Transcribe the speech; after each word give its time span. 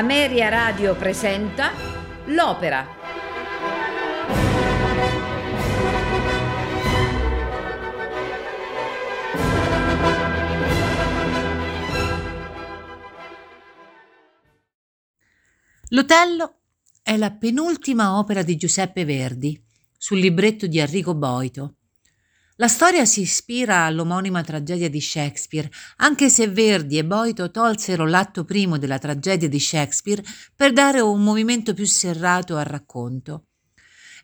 Ameria 0.00 0.48
Radio 0.48 0.96
presenta 0.96 1.72
L'Opera. 2.28 2.86
L'Otello 15.88 16.60
è 17.02 17.18
la 17.18 17.30
penultima 17.32 18.16
opera 18.16 18.42
di 18.42 18.56
Giuseppe 18.56 19.04
Verdi 19.04 19.62
sul 19.98 20.18
libretto 20.18 20.66
di 20.66 20.80
Arrigo 20.80 21.14
Boito 21.14 21.74
la 22.60 22.68
storia 22.68 23.04
si 23.06 23.22
ispira 23.22 23.84
all'omonima 23.84 24.42
tragedia 24.42 24.90
di 24.90 25.00
Shakespeare, 25.00 25.70
anche 25.96 26.28
se 26.28 26.46
Verdi 26.46 26.98
e 26.98 27.06
Boito 27.06 27.50
tolsero 27.50 28.06
l'atto 28.06 28.44
primo 28.44 28.76
della 28.76 28.98
tragedia 28.98 29.48
di 29.48 29.58
Shakespeare 29.58 30.22
per 30.54 30.74
dare 30.74 31.00
un 31.00 31.22
movimento 31.22 31.72
più 31.72 31.86
serrato 31.86 32.58
al 32.58 32.66
racconto. 32.66 33.46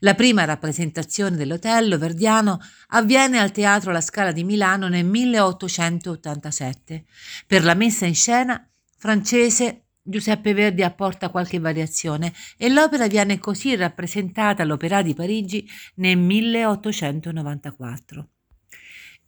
La 0.00 0.14
prima 0.14 0.44
rappresentazione 0.44 1.38
dell'Otello 1.38 1.97
verdiano 1.97 2.60
avviene 2.88 3.38
al 3.38 3.52
Teatro 3.52 3.91
La 3.91 4.02
Scala 4.02 4.33
di 4.33 4.44
Milano 4.44 4.88
nel 4.88 5.06
1887. 5.06 7.06
Per 7.47 7.64
la 7.64 7.72
messa 7.72 8.05
in 8.05 8.14
scena 8.14 8.69
francese 8.98 9.86
Giuseppe 10.08 10.55
Verdi 10.55 10.84
apporta 10.84 11.30
qualche 11.30 11.58
variazione 11.58 12.32
e 12.56 12.69
l'opera 12.69 13.08
viene 13.08 13.41
così 13.41 13.75
rappresentata 13.75 14.62
all'Opera 14.62 15.03
di 15.03 15.14
Parigi 15.14 15.69
nel 15.97 16.16
1894. 16.16 18.28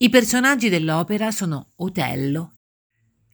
I 0.01 0.11
personaggi 0.11 0.69
dell'opera 0.69 1.33
sono 1.33 1.73
Otello, 1.79 2.59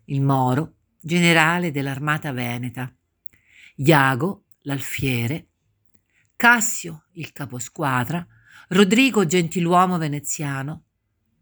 il 0.06 0.22
Moro, 0.22 0.76
generale 0.98 1.70
dell'armata 1.70 2.32
veneta, 2.32 2.90
Iago, 3.76 4.44
l'alfiere, 4.62 5.48
Cassio, 6.34 7.04
il 7.12 7.32
caposquadra, 7.32 8.26
Rodrigo, 8.68 9.26
gentiluomo 9.26 9.98
veneziano, 9.98 10.84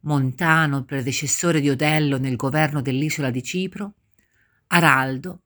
Montano, 0.01 0.85
predecessore 0.85 1.61
di 1.61 1.71
Otello 1.71 2.19
nel 2.19 2.35
governo 2.35 2.83
dell'isola 2.83 3.31
di 3.31 3.45
Cipro, 3.45 3.95
Araldo, 4.67 5.43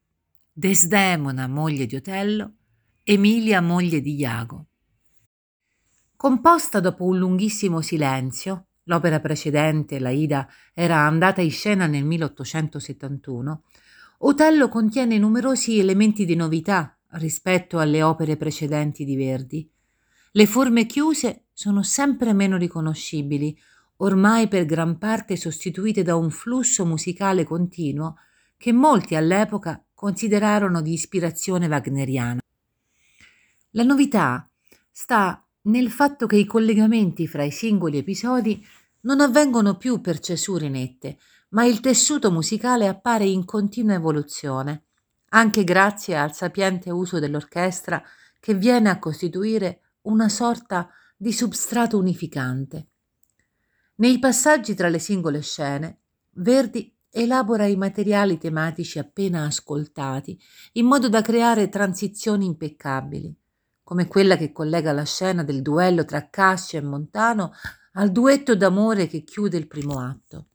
Desdemona, 0.50 1.47
moglie 1.48 1.84
di 1.84 1.97
Otello, 1.97 2.54
Emilia, 3.02 3.60
moglie 3.60 4.00
di 4.00 4.14
Iago. 4.14 4.69
Composta 6.16 6.80
dopo 6.80 7.04
un 7.04 7.19
lunghissimo 7.19 7.82
silenzio, 7.82 8.66
l'opera 8.86 9.20
precedente, 9.20 9.98
la 9.98 10.10
Ida, 10.10 10.48
era 10.74 10.98
andata 10.98 11.40
in 11.40 11.50
scena 11.50 11.86
nel 11.86 12.04
1871, 12.04 13.62
Otello 14.18 14.68
contiene 14.68 15.18
numerosi 15.18 15.78
elementi 15.78 16.24
di 16.24 16.34
novità 16.36 16.96
rispetto 17.10 17.78
alle 17.78 18.02
opere 18.02 18.36
precedenti 18.36 19.04
di 19.04 19.14
Verdi. 19.14 19.70
Le 20.32 20.46
forme 20.46 20.86
chiuse 20.86 21.46
sono 21.52 21.82
sempre 21.82 22.32
meno 22.32 22.56
riconoscibili, 22.56 23.56
ormai 23.98 24.48
per 24.48 24.64
gran 24.64 24.98
parte 24.98 25.36
sostituite 25.36 26.02
da 26.02 26.16
un 26.16 26.30
flusso 26.30 26.84
musicale 26.86 27.44
continuo 27.44 28.16
che 28.56 28.72
molti 28.72 29.14
all'epoca 29.14 29.82
considerarono 29.94 30.80
di 30.80 30.92
ispirazione 30.92 31.66
wagneriana. 31.66 32.41
La 33.70 33.82
novità 33.82 34.48
sta 34.91 35.45
nel 35.66 35.91
fatto 35.91 36.27
che 36.27 36.37
i 36.37 36.44
collegamenti 36.44 37.27
fra 37.27 37.44
i 37.44 37.50
singoli 37.50 37.99
episodi 37.99 38.65
non 39.03 39.21
avvengono 39.21 39.77
più 39.77 40.00
per 40.00 40.19
cesure 40.19 40.69
nette, 40.69 41.19
ma 41.50 41.65
il 41.65 41.81
tessuto 41.81 42.31
musicale 42.31 42.88
appare 42.88 43.25
in 43.25 43.44
continua 43.44 43.94
evoluzione, 43.94 44.84
anche 45.31 45.65
grazie 45.65 46.16
al 46.16 46.34
sapiente 46.34 46.91
uso 46.91 47.19
dell'orchestra 47.19 48.03
che 48.41 48.55
viene 48.55 48.91
a 48.91 48.99
costituire 48.99 49.81
una 50.03 50.28
sorta 50.28 50.88
di 51.16 51.32
substrato 51.32 51.99
unificante. 51.99 52.88
Nei 53.97 54.19
passaggi 54.19 54.75
tra 54.75 54.88
le 54.88 54.99
singole 54.99 55.41
scene, 55.41 56.00
Verdi 56.38 56.94
elabora 57.10 57.65
i 57.65 57.76
materiali 57.76 58.37
tematici 58.37 58.99
appena 58.99 59.47
ascoltati 59.47 60.38
in 60.72 60.84
modo 60.84 61.09
da 61.09 61.22
creare 61.22 61.71
transizioni 61.71 62.44
impeccabili, 62.44 63.34
come 63.86 64.08
quella 64.08 64.36
che 64.36 64.50
collega 64.50 64.91
la 64.91 65.04
scena 65.04 65.44
del 65.44 65.62
duello 65.62 66.04
tra 66.04 66.28
Cassio 66.28 66.76
e 66.76 66.82
Montano 66.82 67.52
al 67.92 68.10
duetto 68.10 68.56
d'amore 68.56 69.06
che 69.06 69.22
chiude 69.22 69.58
il 69.58 69.69
primo 69.69 70.00
atto. 70.00 70.47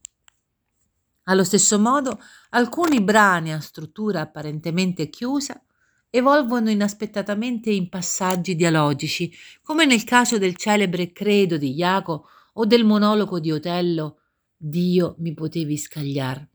Allo 1.23 1.45
stesso 1.45 1.79
modo, 1.79 2.19
alcuni 2.49 3.01
brani 3.01 3.53
a 3.53 3.61
struttura 3.61 4.19
apparentemente 4.19 5.09
chiusa 5.09 5.63
evolvono 6.09 6.69
inaspettatamente 6.69 7.69
in 7.71 7.87
passaggi 7.87 8.53
dialogici, 8.53 9.31
come 9.61 9.85
nel 9.85 10.03
caso 10.03 10.37
del 10.37 10.57
celebre 10.57 11.13
Credo 11.13 11.55
di 11.55 11.73
Iaco 11.73 12.25
o 12.55 12.65
del 12.65 12.83
monologo 12.83 13.39
di 13.39 13.53
Otello 13.53 14.17
Dio 14.57 15.15
mi 15.19 15.33
potevi 15.33 15.77
scagliar. 15.77 16.50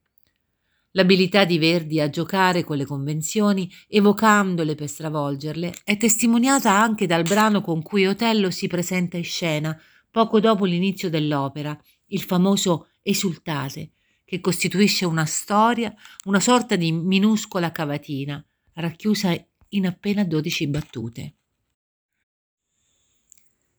L'abilità 0.97 1.45
di 1.45 1.59
Verdi 1.59 2.01
a 2.01 2.09
giocare 2.09 2.65
con 2.65 2.79
le 2.79 2.87
convenzioni, 2.87 3.71
evocandole 3.87 4.75
per 4.75 4.89
stravolgerle, 4.89 5.75
è 5.85 5.99
testimoniata 5.99 6.73
anche 6.73 7.05
dal 7.05 7.23
brano 7.23 7.61
con 7.61 7.83
cui 7.83 8.07
Otello 8.07 8.51
si 8.51 8.67
presenta 8.67 9.19
in 9.19 9.25
scena 9.25 9.79
poco 10.11 10.41
dopo 10.41 10.65
l'inizio 10.65 11.11
dell'opera, 11.11 11.79
il 12.07 12.23
famoso 12.23 12.89
Esultate, 13.03 13.91
che 14.25 14.41
costituisce 14.41 15.05
una 15.05 15.27
storia, 15.27 15.95
una 16.25 16.41
sorta 16.41 16.77
di 16.77 16.91
minuscola 16.91 17.71
cavatina, 17.71 18.43
racchiusa 18.73 19.37
in 19.71 19.87
appena 19.87 20.25
dodici 20.25 20.67
battute. 20.67 21.35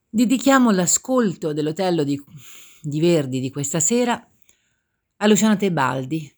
Dedichiamo 0.08 0.70
l'ascolto 0.70 1.52
dell'Otello 1.52 2.04
di, 2.04 2.22
di 2.80 3.00
Verdi 3.00 3.40
di 3.40 3.50
questa 3.50 3.80
sera 3.80 4.24
a 5.18 5.28
Luciana 5.28 5.58
Tebaldi, 5.58 6.37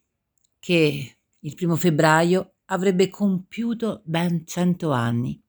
che 0.59 1.17
il 1.39 1.55
primo 1.55 1.75
febbraio 1.75 2.55
avrebbe 2.65 3.09
compiuto 3.09 4.01
ben 4.03 4.45
cento 4.45 4.91
anni. 4.91 5.41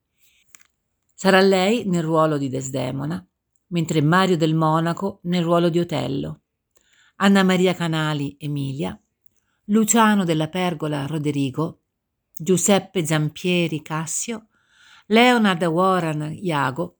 Sarà 1.14 1.40
lei 1.40 1.84
nel 1.86 2.02
ruolo 2.02 2.38
di 2.38 2.48
Desdemona, 2.48 3.24
mentre 3.68 4.00
Mario 4.00 4.36
del 4.36 4.54
Monaco 4.54 5.20
nel 5.24 5.42
ruolo 5.42 5.68
di 5.68 5.78
Otello, 5.78 6.40
Anna 7.16 7.42
Maria 7.42 7.74
Canali 7.74 8.36
Emilia, 8.38 8.98
Luciano 9.66 10.24
della 10.24 10.48
Pergola 10.48 11.06
Roderigo, 11.06 11.80
Giuseppe 12.34 13.04
Zampieri 13.04 13.82
Cassio, 13.82 14.48
Leonard 15.06 15.62
Warren 15.64 16.32
Iago, 16.32 16.98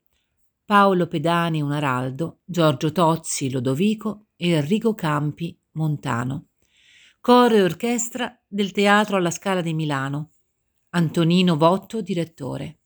Paolo 0.65 1.07
Pedani 1.07 1.63
un 1.63 1.73
Araldo, 1.73 2.41
Giorgio 2.45 2.93
Tozzi 2.93 3.51
Lodovico. 3.51 4.27
E 4.43 4.53
Enrico 4.53 4.95
Campi 4.95 5.55
Montano. 5.73 6.50
Coro 7.23 7.55
e 7.55 7.63
orchestra 7.63 8.35
del 8.49 8.73
Teatro 8.73 9.19
alla 9.19 9.31
Scala 9.31 9.61
di 9.61 9.75
Milano. 9.75 10.31
Antonino 10.89 11.59
Votto, 11.59 12.01
direttore. 12.01 12.79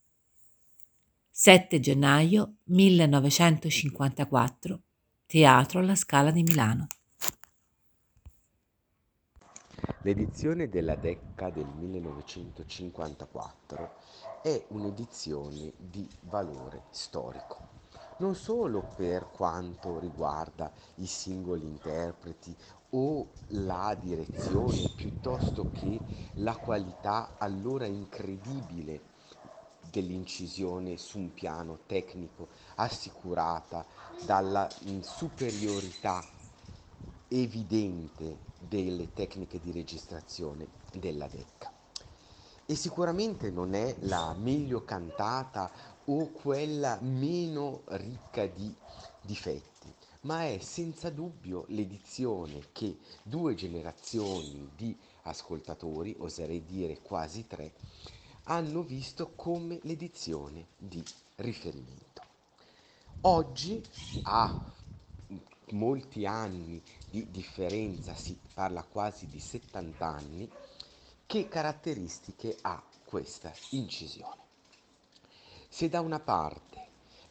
7 1.31 1.79
gennaio 1.79 2.57
1954. 2.65 4.81
Teatro 5.25 5.79
alla 5.79 5.95
Scala 5.95 6.33
di 6.33 6.43
Milano. 6.43 6.89
L'edizione 10.03 10.69
della 10.69 10.97
Decca 10.97 11.51
del 11.51 11.69
1954 11.79 13.95
è 14.43 14.65
un'edizione 14.71 15.75
di 15.77 16.09
valore 16.23 16.87
storico 16.91 17.75
non 18.17 18.35
solo 18.35 18.87
per 18.97 19.29
quanto 19.33 19.99
riguarda 19.99 20.71
i 20.97 21.07
singoli 21.07 21.67
interpreti 21.67 22.55
o 22.97 23.27
la 23.49 23.97
direzione 24.01 24.89
piuttosto 24.95 25.71
che 25.73 26.01
la 26.35 26.57
qualità 26.57 27.33
allora 27.39 27.87
incredibile 27.87 29.13
dell'incisione 29.91 30.97
su 30.97 31.19
un 31.19 31.35
piano 31.35 31.81
tecnico 31.87 32.49
assicurata 32.77 33.85
dalla 34.25 34.69
superiorità 35.01 36.25
evidente 37.29 38.39
delle 38.59 39.13
tecniche 39.13 39.61
di 39.61 39.73
registrazione 39.73 40.67
della 40.93 41.27
Decca. 41.27 41.73
E 42.67 42.75
sicuramente 42.77 43.51
non 43.51 43.75
è 43.75 43.95
la 44.01 44.35
meglio 44.39 44.85
cantata 44.85 45.71
o 46.07 46.31
quella 46.31 46.99
meno 47.03 47.83
ricca 47.87 48.47
di 48.47 48.75
difetti 49.21 49.74
ma 50.25 50.45
è 50.47 50.59
senza 50.59 51.11
dubbio 51.11 51.65
l'edizione 51.69 52.69
che 52.73 52.99
due 53.23 53.55
generazioni 53.55 54.71
di 54.75 54.97
ascoltatori, 55.23 56.15
oserei 56.19 56.65
dire 56.65 57.01
quasi 57.01 57.47
tre, 57.47 57.73
hanno 58.45 58.83
visto 58.83 59.33
come 59.35 59.79
l'edizione 59.83 60.67
di 60.77 61.03
riferimento. 61.37 62.23
Oggi, 63.23 63.83
a 64.25 64.73
molti 65.71 66.27
anni 66.27 66.83
di 67.11 67.31
differenza, 67.31 68.15
si 68.15 68.39
parla 68.53 68.83
quasi 68.83 69.27
di 69.27 69.41
70 69.41 70.07
anni, 70.07 70.51
che 71.27 71.49
caratteristiche 71.49 72.57
ha 72.63 72.83
questa 73.05 73.53
incisione. 73.71 74.43
Se 75.69 75.89
da 75.89 76.01
una 76.01 76.21
parte 76.21 76.84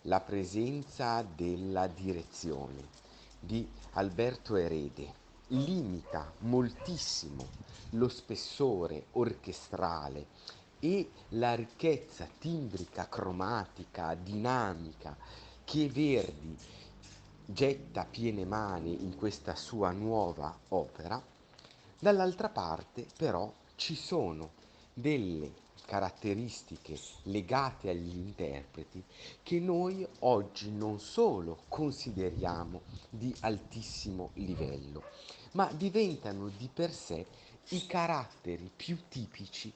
la 0.04 0.20
presenza 0.20 1.22
della 1.22 1.88
direzione 1.88 2.90
di 3.40 3.68
Alberto 3.92 4.56
Erede. 4.56 5.22
Limita 5.48 6.34
moltissimo 6.40 7.46
lo 7.92 8.08
spessore 8.08 9.06
orchestrale 9.12 10.26
e 10.80 11.10
la 11.30 11.54
ricchezza 11.54 12.28
timbrica, 12.40 13.08
cromatica, 13.08 14.16
dinamica 14.16 15.16
che 15.64 15.88
Verdi 15.90 16.58
getta 17.46 18.06
piene 18.06 18.46
mani 18.46 19.04
in 19.04 19.16
questa 19.16 19.56
sua 19.56 19.92
nuova 19.92 20.58
opera, 20.70 21.22
dall'altra 22.00 22.50
parte 22.50 23.06
però 23.16 23.52
ci 23.76 23.96
sono 23.96 24.52
delle 24.94 25.63
caratteristiche 25.94 27.00
legate 27.26 27.88
agli 27.88 28.18
interpreti 28.18 29.04
che 29.44 29.60
noi 29.60 30.04
oggi 30.22 30.72
non 30.72 31.00
solo 31.00 31.66
consideriamo 31.68 32.82
di 33.12 33.32
altissimo 33.42 34.32
livello, 34.34 35.04
ma 35.52 35.72
diventano 35.72 36.50
di 36.58 36.68
per 36.74 36.92
sé 36.92 37.24
i 37.70 37.86
caratteri 37.86 38.72
più 38.76 38.98
tipici 39.08 39.72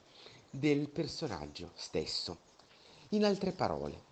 del 0.49 0.89
personaggio 0.89 1.69
stesso. 1.75 2.35
In 3.09 3.23
altre 3.23 3.51
parole, 3.51 4.06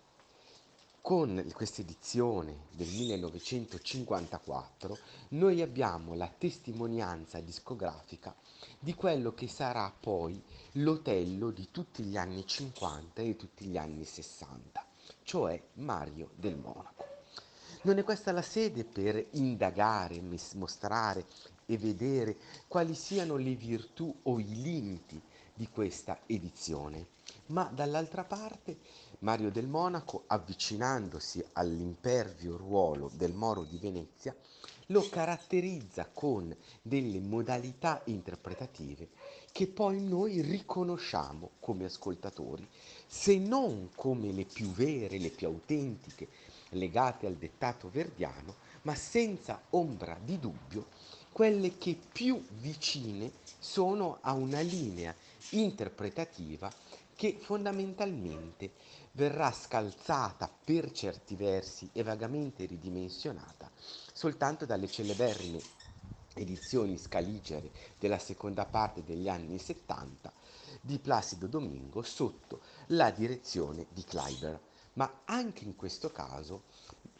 con 1.06 1.46
questa 1.54 1.82
edizione 1.82 2.64
del 2.72 2.88
1954 2.88 4.98
noi 5.28 5.62
abbiamo 5.62 6.16
la 6.16 6.26
testimonianza 6.26 7.38
discografica 7.38 8.34
di 8.80 8.92
quello 8.92 9.32
che 9.32 9.46
sarà 9.46 9.94
poi 10.00 10.42
l'Otello 10.72 11.52
di 11.52 11.68
tutti 11.70 12.02
gli 12.02 12.16
anni 12.16 12.44
50 12.44 13.22
e 13.22 13.36
tutti 13.36 13.66
gli 13.66 13.76
anni 13.76 14.04
60, 14.04 14.84
cioè 15.22 15.62
Mario 15.74 16.30
del 16.34 16.56
Monaco. 16.56 17.04
Non 17.82 17.98
è 17.98 18.02
questa 18.02 18.32
la 18.32 18.42
sede 18.42 18.82
per 18.82 19.28
indagare, 19.34 20.20
mostrare 20.54 21.24
e 21.66 21.78
vedere 21.78 22.36
quali 22.66 22.96
siano 22.96 23.36
le 23.36 23.54
virtù 23.54 24.12
o 24.24 24.40
i 24.40 24.60
limiti 24.60 25.22
di 25.54 25.68
questa 25.68 26.18
edizione, 26.26 27.10
ma 27.46 27.70
dall'altra 27.72 28.24
parte 28.24 28.78
Mario 29.26 29.50
del 29.50 29.66
Monaco, 29.66 30.22
avvicinandosi 30.28 31.44
all'impervio 31.54 32.56
ruolo 32.56 33.10
del 33.12 33.32
Moro 33.32 33.64
di 33.64 33.76
Venezia, 33.76 34.32
lo 34.90 35.08
caratterizza 35.08 36.08
con 36.12 36.56
delle 36.80 37.18
modalità 37.18 38.02
interpretative 38.04 39.08
che 39.50 39.66
poi 39.66 40.00
noi 40.00 40.42
riconosciamo 40.42 41.50
come 41.58 41.86
ascoltatori, 41.86 42.64
se 43.04 43.36
non 43.38 43.88
come 43.96 44.30
le 44.30 44.44
più 44.44 44.70
vere, 44.70 45.18
le 45.18 45.30
più 45.30 45.48
autentiche, 45.48 46.28
legate 46.68 47.26
al 47.26 47.34
dettato 47.34 47.90
verdiano, 47.90 48.54
ma 48.82 48.94
senza 48.94 49.60
ombra 49.70 50.16
di 50.22 50.38
dubbio 50.38 50.86
quelle 51.32 51.76
che 51.78 51.98
più 52.12 52.40
vicine 52.60 53.32
sono 53.58 54.18
a 54.20 54.34
una 54.34 54.60
linea 54.60 55.12
interpretativa 55.50 56.72
che 57.16 57.38
fondamentalmente 57.40 58.72
verrà 59.16 59.50
scalzata 59.50 60.48
per 60.64 60.92
certi 60.92 61.36
versi 61.36 61.88
e 61.92 62.02
vagamente 62.02 62.66
ridimensionata 62.66 63.70
soltanto 64.12 64.66
dalle 64.66 64.88
celeberrime 64.88 65.62
edizioni 66.34 66.98
scaligere 66.98 67.70
della 67.98 68.18
seconda 68.18 68.66
parte 68.66 69.02
degli 69.02 69.26
anni 69.28 69.58
70 69.58 70.30
di 70.82 70.98
Placido 70.98 71.46
Domingo 71.46 72.02
sotto 72.02 72.60
la 72.88 73.10
direzione 73.10 73.86
di 73.90 74.04
Kleiber. 74.04 74.60
Ma 74.94 75.22
anche 75.24 75.64
in 75.64 75.76
questo 75.76 76.12
caso 76.12 76.64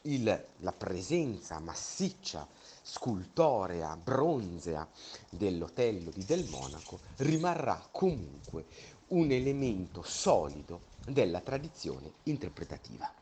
il, 0.02 0.46
la 0.58 0.72
presenza 0.72 1.58
massiccia, 1.58 2.46
scultorea, 2.82 3.96
bronzea 3.96 4.87
dell'Otello 5.31 6.10
di 6.10 6.25
Del 6.25 6.44
Monaco 6.44 7.00
rimarrà 7.16 7.88
comunque 7.90 8.66
un 9.08 9.31
elemento 9.31 10.02
solido 10.02 10.94
della 11.06 11.41
tradizione 11.41 12.12
interpretativa. 12.25 13.12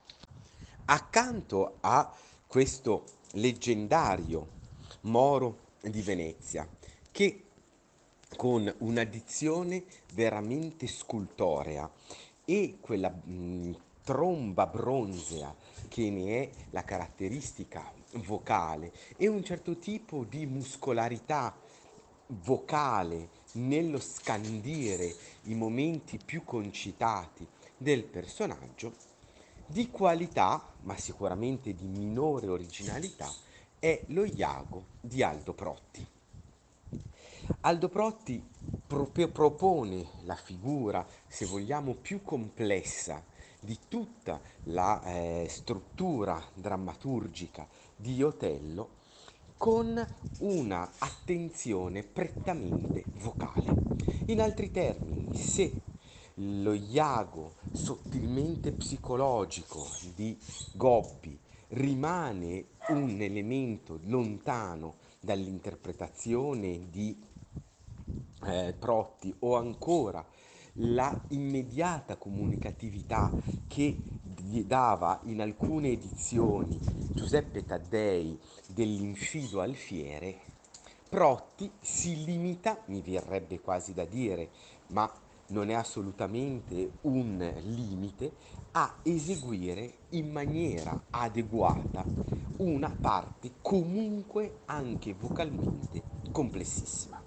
Accanto 0.86 1.76
a 1.80 2.12
questo 2.46 3.04
leggendario 3.32 4.62
Moro 5.02 5.72
di 5.82 6.02
Venezia, 6.02 6.68
che 7.10 7.44
con 8.36 8.72
una 8.78 9.04
dizione 9.04 9.84
veramente 10.14 10.86
scultorea 10.86 11.90
e 12.44 12.78
quella 12.80 13.10
mh, 13.10 13.76
tromba 14.02 14.66
bronzea 14.66 15.54
che 15.88 16.10
ne 16.10 16.42
è 16.42 16.50
la 16.70 16.84
caratteristica 16.84 17.92
vocale 18.26 18.92
e 19.16 19.26
un 19.28 19.42
certo 19.44 19.78
tipo 19.78 20.24
di 20.24 20.46
muscolarità 20.46 21.56
vocale 22.26 23.28
nello 23.52 24.00
scandire 24.00 25.14
i 25.44 25.54
momenti 25.54 26.18
più 26.22 26.44
concitati 26.44 27.46
del 27.76 28.04
personaggio, 28.04 28.94
di 29.66 29.90
qualità, 29.90 30.72
ma 30.82 30.96
sicuramente 30.96 31.74
di 31.74 31.86
minore 31.86 32.48
originalità, 32.48 33.32
è 33.78 34.02
lo 34.08 34.24
Iago 34.24 34.86
di 35.00 35.22
Aldo 35.22 35.52
Protti. 35.52 36.06
Aldo 37.60 37.88
Protti 37.88 38.42
pro- 38.86 39.10
propone 39.32 40.06
la 40.22 40.36
figura, 40.36 41.06
se 41.26 41.46
vogliamo, 41.46 41.94
più 41.94 42.22
complessa 42.22 43.22
di 43.60 43.78
tutta 43.88 44.40
la 44.64 45.02
eh, 45.04 45.46
struttura 45.48 46.42
drammaturgica 46.54 47.66
di 47.96 48.22
Otello 48.22 49.02
con 49.56 50.06
una 50.40 50.90
attenzione 50.98 52.02
prettamente 52.02 53.04
vocale. 53.14 53.74
In 54.26 54.40
altri 54.40 54.70
termini, 54.70 55.34
se 55.36 55.72
lo 56.38 56.72
iago 56.72 57.54
sottilmente 57.70 58.72
psicologico 58.72 59.86
di 60.14 60.36
Gobbi 60.72 61.38
rimane 61.68 62.66
un 62.88 63.20
elemento 63.20 64.00
lontano 64.04 64.96
dall'interpretazione 65.20 66.90
di 66.90 67.16
eh, 68.46 68.74
Protti 68.78 69.34
o 69.40 69.56
ancora 69.56 70.24
la 70.78 71.24
immediata 71.28 72.16
comunicatività 72.16 73.32
che 73.66 74.00
gli 74.36 74.64
dava 74.64 75.20
in 75.24 75.40
alcune 75.40 75.90
edizioni 75.90 76.80
Giuseppe 77.14 77.64
Taddei 77.64 78.38
dell'infido 78.66 79.60
alfiere, 79.60 80.40
Protti 81.08 81.70
si 81.80 82.24
limita, 82.24 82.82
mi 82.86 83.00
verrebbe 83.02 83.60
quasi 83.60 83.94
da 83.94 84.04
dire, 84.04 84.50
ma 84.88 85.10
non 85.48 85.70
è 85.70 85.74
assolutamente 85.74 86.92
un 87.02 87.52
limite, 87.64 88.32
a 88.72 88.96
eseguire 89.02 89.98
in 90.10 90.30
maniera 90.30 91.04
adeguata 91.10 92.04
una 92.56 92.90
parte 92.90 93.52
comunque 93.62 94.60
anche 94.66 95.14
vocalmente 95.14 96.02
complessissima. 96.32 97.22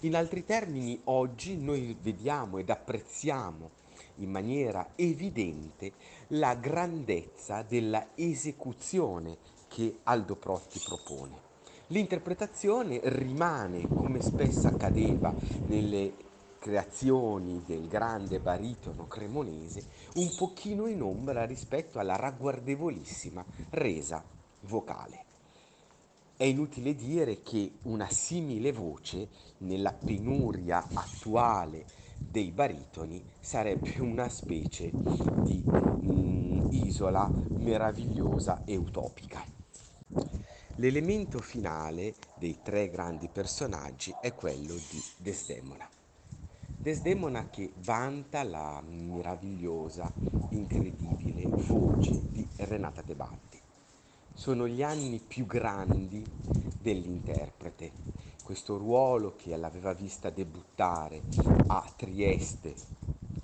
In 0.00 0.16
altri 0.16 0.44
termini, 0.44 1.00
oggi 1.04 1.56
noi 1.56 1.96
vediamo 2.00 2.58
ed 2.58 2.68
apprezziamo 2.68 3.70
in 4.16 4.30
maniera 4.30 4.90
evidente 4.96 5.92
la 6.28 6.54
grandezza 6.54 7.62
della 7.62 8.08
esecuzione 8.14 9.38
che 9.68 10.00
Aldo 10.02 10.36
Protti 10.36 10.80
propone. 10.84 11.42
L'interpretazione 11.88 13.00
rimane, 13.02 13.86
come 13.88 14.20
spesso 14.20 14.66
accadeva 14.66 15.34
nelle 15.66 16.23
creazioni 16.64 17.62
del 17.66 17.86
grande 17.88 18.40
baritono 18.40 19.06
cremonese, 19.06 19.84
un 20.14 20.34
pochino 20.34 20.86
in 20.86 21.02
ombra 21.02 21.44
rispetto 21.44 21.98
alla 21.98 22.16
ragguardevolissima 22.16 23.44
resa 23.68 24.24
vocale. 24.62 25.24
È 26.34 26.44
inutile 26.44 26.94
dire 26.94 27.42
che 27.42 27.70
una 27.82 28.08
simile 28.08 28.72
voce, 28.72 29.28
nella 29.58 29.92
penuria 29.92 30.86
attuale 30.94 31.84
dei 32.16 32.50
baritoni, 32.50 33.22
sarebbe 33.40 33.96
una 34.00 34.30
specie 34.30 34.90
di 34.90 35.62
mm, 35.66 36.68
isola 36.70 37.30
meravigliosa 37.58 38.62
e 38.64 38.76
utopica. 38.76 39.44
L'elemento 40.76 41.40
finale 41.40 42.14
dei 42.38 42.60
tre 42.62 42.88
grandi 42.88 43.28
personaggi 43.28 44.14
è 44.22 44.32
quello 44.32 44.72
di 44.72 45.02
Desdemona. 45.18 45.93
Desdemona 46.84 47.48
che 47.48 47.72
vanta 47.76 48.42
la 48.42 48.82
meravigliosa, 48.86 50.12
incredibile 50.50 51.46
voce 51.46 52.10
di 52.30 52.46
Renata 52.56 53.00
Tebaldi 53.00 53.58
sono 54.34 54.68
gli 54.68 54.82
anni 54.82 55.18
più 55.18 55.46
grandi 55.46 56.22
dell'interprete. 56.78 57.90
Questo 58.42 58.76
ruolo 58.76 59.34
che 59.34 59.56
l'aveva 59.56 59.94
vista 59.94 60.28
debuttare 60.28 61.22
a 61.68 61.90
Trieste 61.96 62.74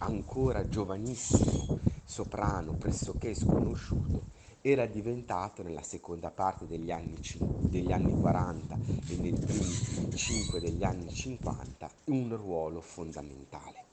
ancora 0.00 0.68
giovanissimo 0.68 1.78
soprano 2.04 2.74
pressoché 2.74 3.34
sconosciuto, 3.34 4.29
era 4.62 4.86
diventato 4.86 5.62
nella 5.62 5.82
seconda 5.82 6.30
parte 6.30 6.66
degli 6.66 6.90
anni, 6.90 7.18
degli 7.38 7.92
anni 7.92 8.18
40 8.20 8.78
e 9.08 9.16
nei 9.16 9.32
primi 9.32 10.14
5 10.14 10.60
degli 10.60 10.84
anni 10.84 11.12
50 11.12 11.90
un 12.06 12.36
ruolo 12.36 12.80
fondamentale. 12.80 13.84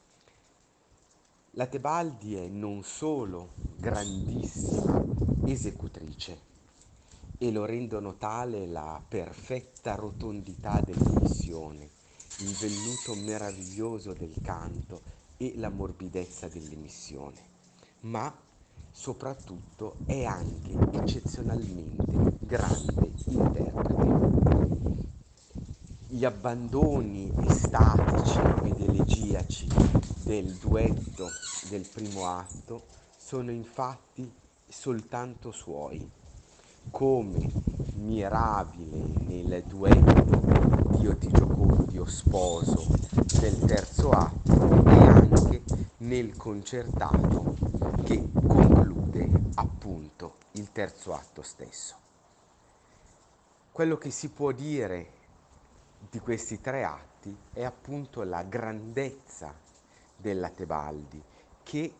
La 1.51 1.67
Tebaldi 1.67 2.35
è 2.35 2.47
non 2.47 2.83
solo 2.83 3.49
grandissima 3.77 5.03
esecutrice, 5.45 6.47
e 7.39 7.51
lo 7.51 7.65
rendono 7.65 8.15
tale 8.15 8.65
la 8.65 9.01
perfetta 9.07 9.95
rotondità 9.95 10.81
dell'emissione, 10.81 11.89
il 12.39 12.51
velluto 12.53 13.15
meraviglioso 13.15 14.13
del 14.13 14.33
canto 14.41 15.01
e 15.37 15.53
la 15.55 15.69
morbidezza 15.69 16.47
dell'emissione, 16.47 17.37
ma 18.01 18.33
soprattutto 18.97 19.97
è 20.07 20.23
anche 20.25 20.75
eccezionalmente 20.97 22.33
grande 22.39 23.11
interprete. 23.27 25.05
Gli 26.07 26.25
abbandoni 26.25 27.31
estatici 27.47 28.39
ed 28.63 28.81
elegiaci 28.81 29.67
del 30.23 30.51
duetto 30.55 31.29
del 31.69 31.87
primo 31.87 32.25
atto 32.25 32.85
sono 33.15 33.51
infatti 33.51 34.29
soltanto 34.67 35.51
suoi 35.51 36.09
come 36.89 37.47
mirabile 37.97 39.03
nel 39.27 39.63
duetto 39.67 40.97
Dio 40.97 41.15
ti 41.17 41.29
giocondio 41.29 42.03
sposo 42.05 42.87
del 43.39 43.59
terzo 43.59 44.09
atto 44.09 44.83
e 44.85 44.97
anche 45.07 45.61
nel 45.97 46.35
concertato 46.35 47.55
che 48.03 48.76
conclude 49.17 49.51
appunto 49.55 50.35
il 50.51 50.71
terzo 50.71 51.13
atto 51.13 51.41
stesso. 51.41 51.95
Quello 53.71 53.97
che 53.97 54.11
si 54.11 54.29
può 54.29 54.51
dire 54.51 55.13
di 56.09 56.19
questi 56.19 56.61
tre 56.61 56.83
atti 56.83 57.35
è 57.53 57.63
appunto 57.63 58.23
la 58.23 58.43
grandezza 58.43 59.53
della 60.15 60.49
Tebaldi 60.49 61.21
che 61.63 61.93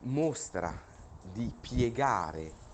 mostra 0.00 0.76
di 1.20 1.52
piegare 1.60 2.66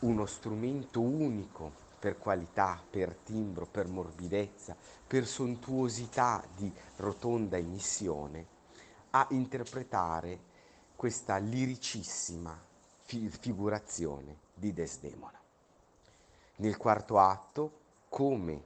uno 0.00 0.26
strumento 0.26 1.00
unico 1.00 1.80
per 1.98 2.18
qualità, 2.18 2.80
per 2.88 3.14
timbro, 3.14 3.66
per 3.66 3.86
morbidezza, 3.86 4.76
per 5.06 5.26
sontuosità 5.26 6.44
di 6.54 6.72
rotonda 6.96 7.56
emissione, 7.56 8.46
a 9.10 9.26
interpretare 9.30 10.50
questa 11.02 11.38
liricissima 11.38 12.56
fi- 13.02 13.28
figurazione 13.28 14.36
di 14.54 14.72
Desdemona. 14.72 15.36
Nel 16.58 16.76
quarto 16.76 17.18
atto, 17.18 17.72
come 18.08 18.62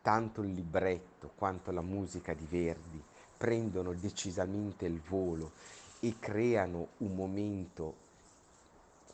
tanto 0.00 0.40
il 0.40 0.54
libretto 0.54 1.30
quanto 1.36 1.70
la 1.70 1.82
musica 1.82 2.32
di 2.32 2.46
Verdi 2.46 3.04
prendono 3.36 3.92
decisamente 3.92 4.86
il 4.86 4.98
volo 4.98 5.52
e 6.00 6.14
creano 6.18 6.88
un 7.00 7.14
momento 7.14 7.94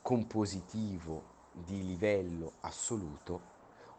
compositivo 0.01 1.23
di 1.51 1.85
livello 1.85 2.53
assoluto, 2.61 3.41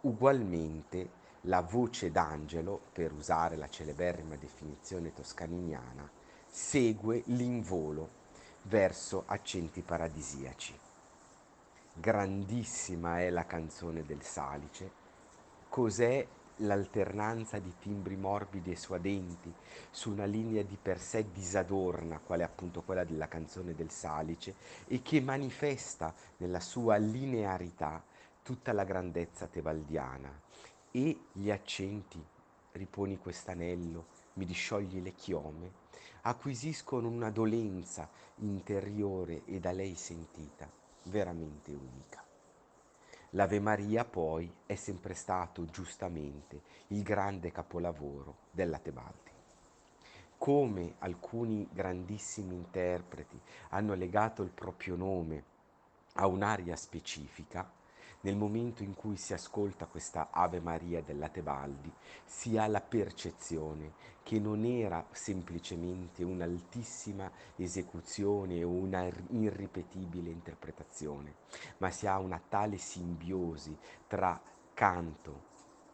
ugualmente 0.03 1.09
la 1.41 1.59
voce 1.59 2.09
d'angelo, 2.09 2.79
per 2.93 3.11
usare 3.11 3.57
la 3.57 3.67
celeberrima 3.67 4.37
definizione 4.37 5.13
toscaniniana, 5.13 6.09
segue 6.47 7.21
l'involo 7.25 8.23
verso 8.67 9.23
accenti 9.27 9.81
paradisiaci. 9.81 10.77
Grandissima 11.93 13.19
è 13.19 13.29
la 13.29 13.45
canzone 13.45 14.05
del 14.05 14.21
Salice. 14.21 15.03
Cos'è 15.69 16.25
l'alternanza 16.59 17.59
di 17.59 17.73
timbri 17.79 18.15
morbidi 18.15 18.71
e 18.71 18.75
suadenti 18.75 19.53
su 19.91 20.11
una 20.11 20.25
linea 20.25 20.63
di 20.63 20.77
per 20.81 20.99
sé 20.99 21.31
disadorna, 21.31 22.19
quale 22.19 22.43
appunto 22.43 22.81
quella 22.81 23.03
della 23.03 23.27
canzone 23.27 23.75
del 23.75 23.91
Salice, 23.91 24.55
e 24.87 25.01
che 25.01 25.21
manifesta 25.21 26.13
nella 26.37 26.59
sua 26.59 26.95
linearità 26.97 28.03
tutta 28.41 28.73
la 28.73 28.83
grandezza 28.83 29.47
tebaldiana. 29.47 30.41
E 30.91 31.19
gli 31.31 31.51
accenti, 31.51 32.23
riponi 32.71 33.17
quest'anello, 33.17 34.05
mi 34.33 34.45
disciogli 34.45 35.01
le 35.01 35.13
chiome, 35.13 35.83
acquisiscono 36.27 37.07
una 37.07 37.29
dolenza 37.29 38.09
interiore 38.37 39.43
e 39.45 39.59
da 39.59 39.71
lei 39.71 39.93
sentita 39.93 40.67
veramente 41.03 41.71
unica. 41.71 42.23
L'Ave 43.31 43.59
Maria 43.59 44.05
poi 44.05 44.51
è 44.65 44.73
sempre 44.73 45.13
stato 45.13 45.65
giustamente 45.65 46.61
il 46.87 47.03
grande 47.03 47.51
capolavoro 47.51 48.37
della 48.49 48.79
Tebaldi. 48.79 49.31
Come 50.37 50.95
alcuni 50.99 51.67
grandissimi 51.71 52.55
interpreti 52.55 53.39
hanno 53.69 53.93
legato 53.93 54.41
il 54.41 54.49
proprio 54.49 54.95
nome 54.95 55.43
a 56.13 56.25
un'aria 56.25 56.75
specifica, 56.75 57.69
nel 58.25 58.35
momento 58.35 58.81
in 58.81 58.95
cui 58.95 59.17
si 59.17 59.33
ascolta 59.33 59.85
questa 59.85 60.29
Ave 60.31 60.59
Maria 60.59 60.99
della 61.03 61.29
Tebaldi, 61.29 61.93
si 62.23 62.57
ha 62.57 62.65
la 62.65 62.81
percezione 62.81 63.93
che 64.23 64.39
non 64.39 64.65
era 64.65 65.05
semplicemente 65.11 66.23
un'altissima 66.23 67.31
esecuzione 67.55 68.63
o 68.63 68.69
una 68.69 69.07
irripetibile 69.29 70.31
interpretazione, 70.31 71.35
ma 71.77 71.91
si 71.91 72.07
ha 72.07 72.17
una 72.17 72.41
tale 72.49 72.77
simbiosi 72.77 73.77
tra 74.07 74.41
canto, 74.73 75.43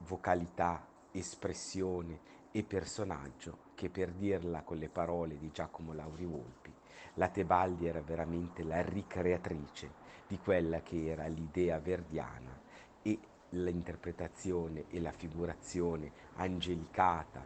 vocalità, 0.08 0.88
espressione 1.12 2.40
e 2.52 2.64
personaggio 2.64 3.58
che 3.76 3.90
per 3.90 4.14
dirla 4.14 4.62
con 4.62 4.78
le 4.78 4.88
parole 4.88 5.38
di 5.38 5.52
Giacomo 5.52 5.92
Lauri 5.92 6.26
Volpi, 6.26 6.74
la 7.16 7.28
Tebaldi 7.28 7.88
era 7.88 8.02
veramente 8.02 8.64
la 8.64 8.82
ricreatrice 8.82 10.01
di 10.32 10.38
quella 10.38 10.82
che 10.82 11.08
era 11.08 11.28
l'idea 11.28 11.78
verdiana 11.80 12.58
e 13.02 13.20
l'interpretazione 13.50 14.86
e 14.88 15.02
la 15.02 15.12
figurazione 15.12 16.10
angelicata 16.36 17.46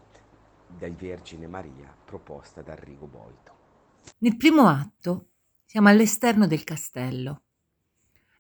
dai 0.68 0.92
Vergine 0.92 1.48
Maria 1.48 1.92
proposta 2.06 2.62
da 2.62 2.74
Arrigo 2.74 3.08
Boito. 3.08 3.54
Nel 4.20 4.38
primo 4.38 4.68
atto 4.68 5.30
siamo 5.66 5.90
all'esterno 5.90 6.46
del 6.46 6.64
castello. 6.64 7.42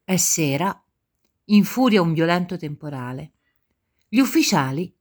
È 0.04 0.16
sera, 0.16 0.80
infuria 1.46 2.04
un 2.04 2.14
violento 2.14 2.56
temporale. 2.56 3.32
Gli 4.08 4.20
ufficiali, 4.20 4.96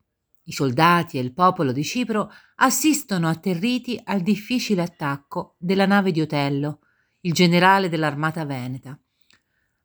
i 0.45 0.53
soldati 0.53 1.19
e 1.19 1.21
il 1.21 1.35
popolo 1.35 1.71
di 1.71 1.85
Cipro 1.85 2.31
assistono 2.57 3.29
atterriti 3.29 4.01
al 4.05 4.23
difficile 4.23 4.81
attacco 4.81 5.57
della 5.59 5.85
nave 5.85 6.13
di 6.13 6.23
Otello, 6.23 6.79
il 7.21 7.35
generale 7.35 7.91
dell'armata 7.91 8.47
veneta. 8.47 8.99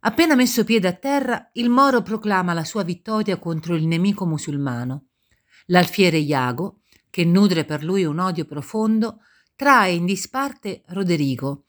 Appena 0.02 0.34
messo 0.36 0.64
piede 0.64 0.88
a 0.88 0.94
terra, 0.94 1.50
il 1.54 1.70
Moro 1.70 2.02
proclama 2.02 2.54
la 2.54 2.64
sua 2.64 2.84
vittoria 2.84 3.38
contro 3.38 3.76
il 3.76 3.86
nemico 3.86 4.26
musulmano. 4.26 5.08
L'alfiere 5.66 6.18
Iago, 6.18 6.82
che 7.10 7.26
nutre 7.26 7.66
per 7.66 7.84
lui 7.84 8.06
un 8.06 8.20
odio 8.20 8.46
profondo, 8.46 9.20
trae 9.56 9.92
in 9.92 10.06
disparte 10.06 10.84
Roderigo, 10.88 11.66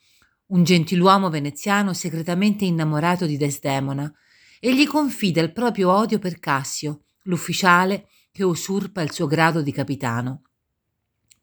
un 0.47 0.63
gentiluomo 0.63 1.29
veneziano 1.29 1.93
segretamente 1.93 2.65
innamorato 2.65 3.27
di 3.27 3.37
Desdemona, 3.37 4.13
e 4.61 4.77
gli 4.77 4.87
confida 4.87 5.41
il 5.41 5.53
proprio 5.53 5.91
odio 5.91 6.21
per 6.21 6.39
Cassio, 6.39 7.03
l'ufficiale 7.23 8.09
che 8.31 8.45
usurpa 8.45 9.03
il 9.03 9.11
suo 9.11 9.27
grado 9.27 9.61
di 9.61 9.73
capitano. 9.73 10.43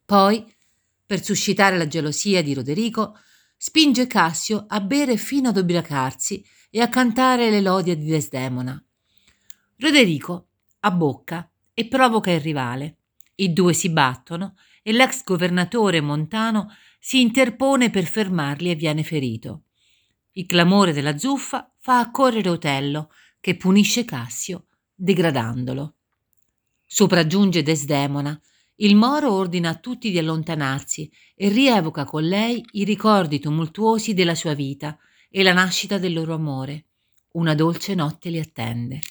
Poi, 0.05 0.41
per 1.05 1.21
suscitare 1.21 1.77
la 1.77 1.87
gelosia 1.87 2.41
di 2.41 2.53
Roderigo, 2.53 3.17
spinge 3.57 4.07
Cassio 4.07 4.65
a 4.69 4.79
bere 4.79 5.17
fino 5.17 5.49
ad 5.49 5.57
ubriacarsi 5.57 6.45
e 6.69 6.81
a 6.81 6.89
cantare 6.89 7.49
le 7.49 7.61
lodi 7.61 7.95
di 7.97 8.05
Desdemona. 8.05 8.81
Roderico 9.77 10.47
abbocca 10.79 11.49
e 11.73 11.87
provoca 11.87 12.31
il 12.31 12.41
rivale. 12.41 12.97
I 13.35 13.53
due 13.53 13.73
si 13.73 13.89
battono 13.89 14.55
e 14.81 14.91
l'ex 14.91 15.23
governatore 15.23 16.01
Montano 16.01 16.69
si 16.99 17.21
interpone 17.21 17.89
per 17.89 18.05
fermarli 18.05 18.71
e 18.71 18.75
viene 18.75 19.03
ferito. 19.03 19.63
Il 20.31 20.45
clamore 20.45 20.93
della 20.93 21.17
zuffa 21.17 21.71
fa 21.79 21.99
accorrere 21.99 22.49
Otello, 22.49 23.09
che 23.39 23.55
punisce 23.55 24.05
Cassio, 24.05 24.65
degradandolo. 24.93 25.95
Sopraggiunge 26.85 27.63
Desdemona. 27.63 28.39
Il 28.75 28.95
Moro 28.95 29.31
ordina 29.31 29.69
a 29.69 29.75
tutti 29.75 30.11
di 30.11 30.17
allontanarsi 30.17 31.11
e 31.35 31.49
rievoca 31.49 32.05
con 32.05 32.23
lei 32.23 32.63
i 32.73 32.83
ricordi 32.83 33.39
tumultuosi 33.39 34.13
della 34.13 34.35
sua 34.35 34.53
vita 34.53 34.97
e 35.29 35.43
la 35.43 35.53
nascita 35.53 35.97
del 35.97 36.13
loro 36.13 36.33
amore. 36.33 36.85
Una 37.33 37.53
dolce 37.53 37.93
notte 37.95 38.29
li 38.29 38.39
attende. 38.39 39.01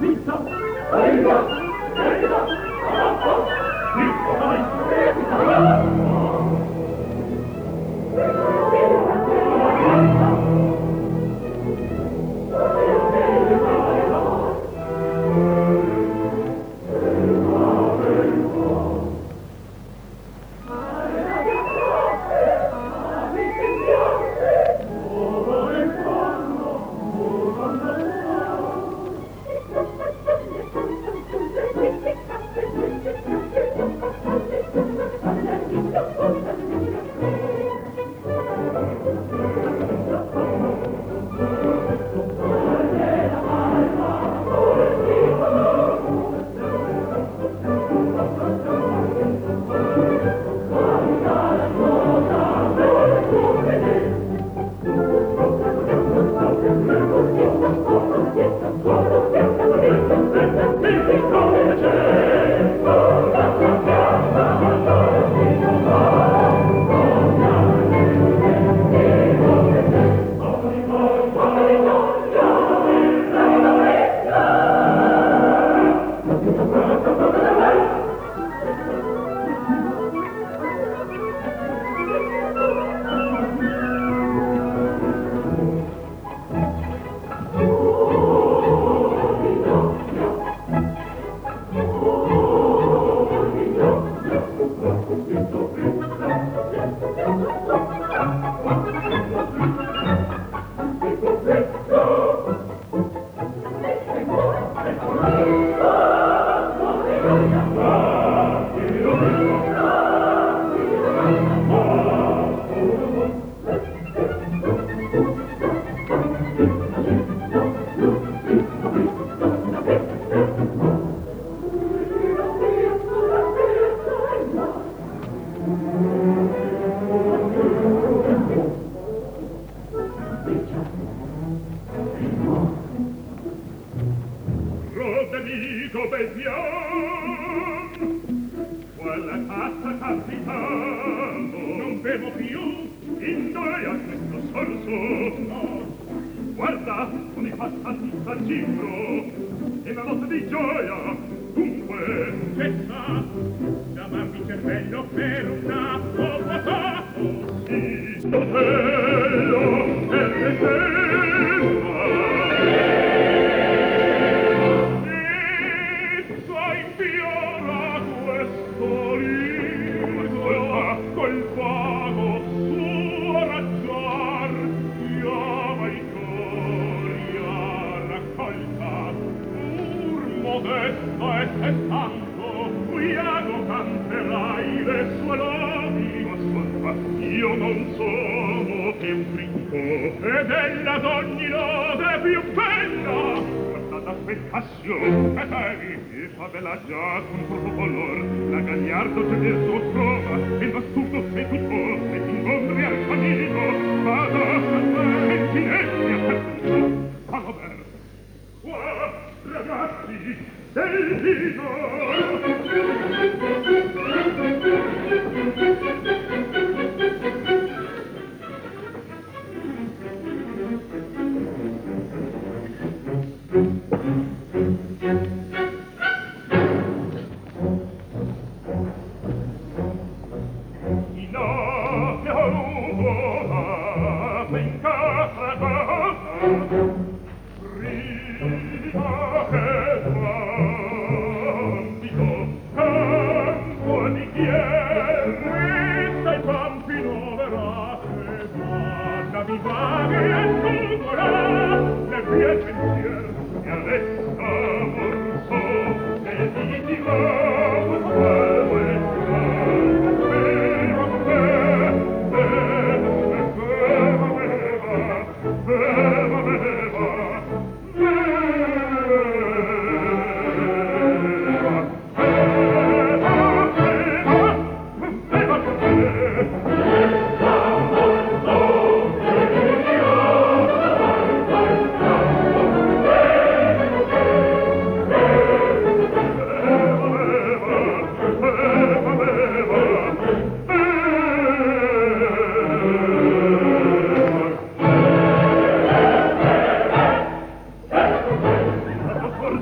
¡Listo! 0.00 0.46
¡Arriba! 0.92 1.65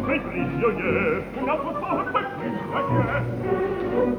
Friedrich 0.05 0.53
Jöje, 0.61 1.23
un 1.41 1.49
altro 1.49 1.73
Tag 1.81 2.13
bei 2.13 2.23
Friedrich 2.37 2.69
Jöje. 2.73 4.15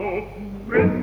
oh 0.00 0.96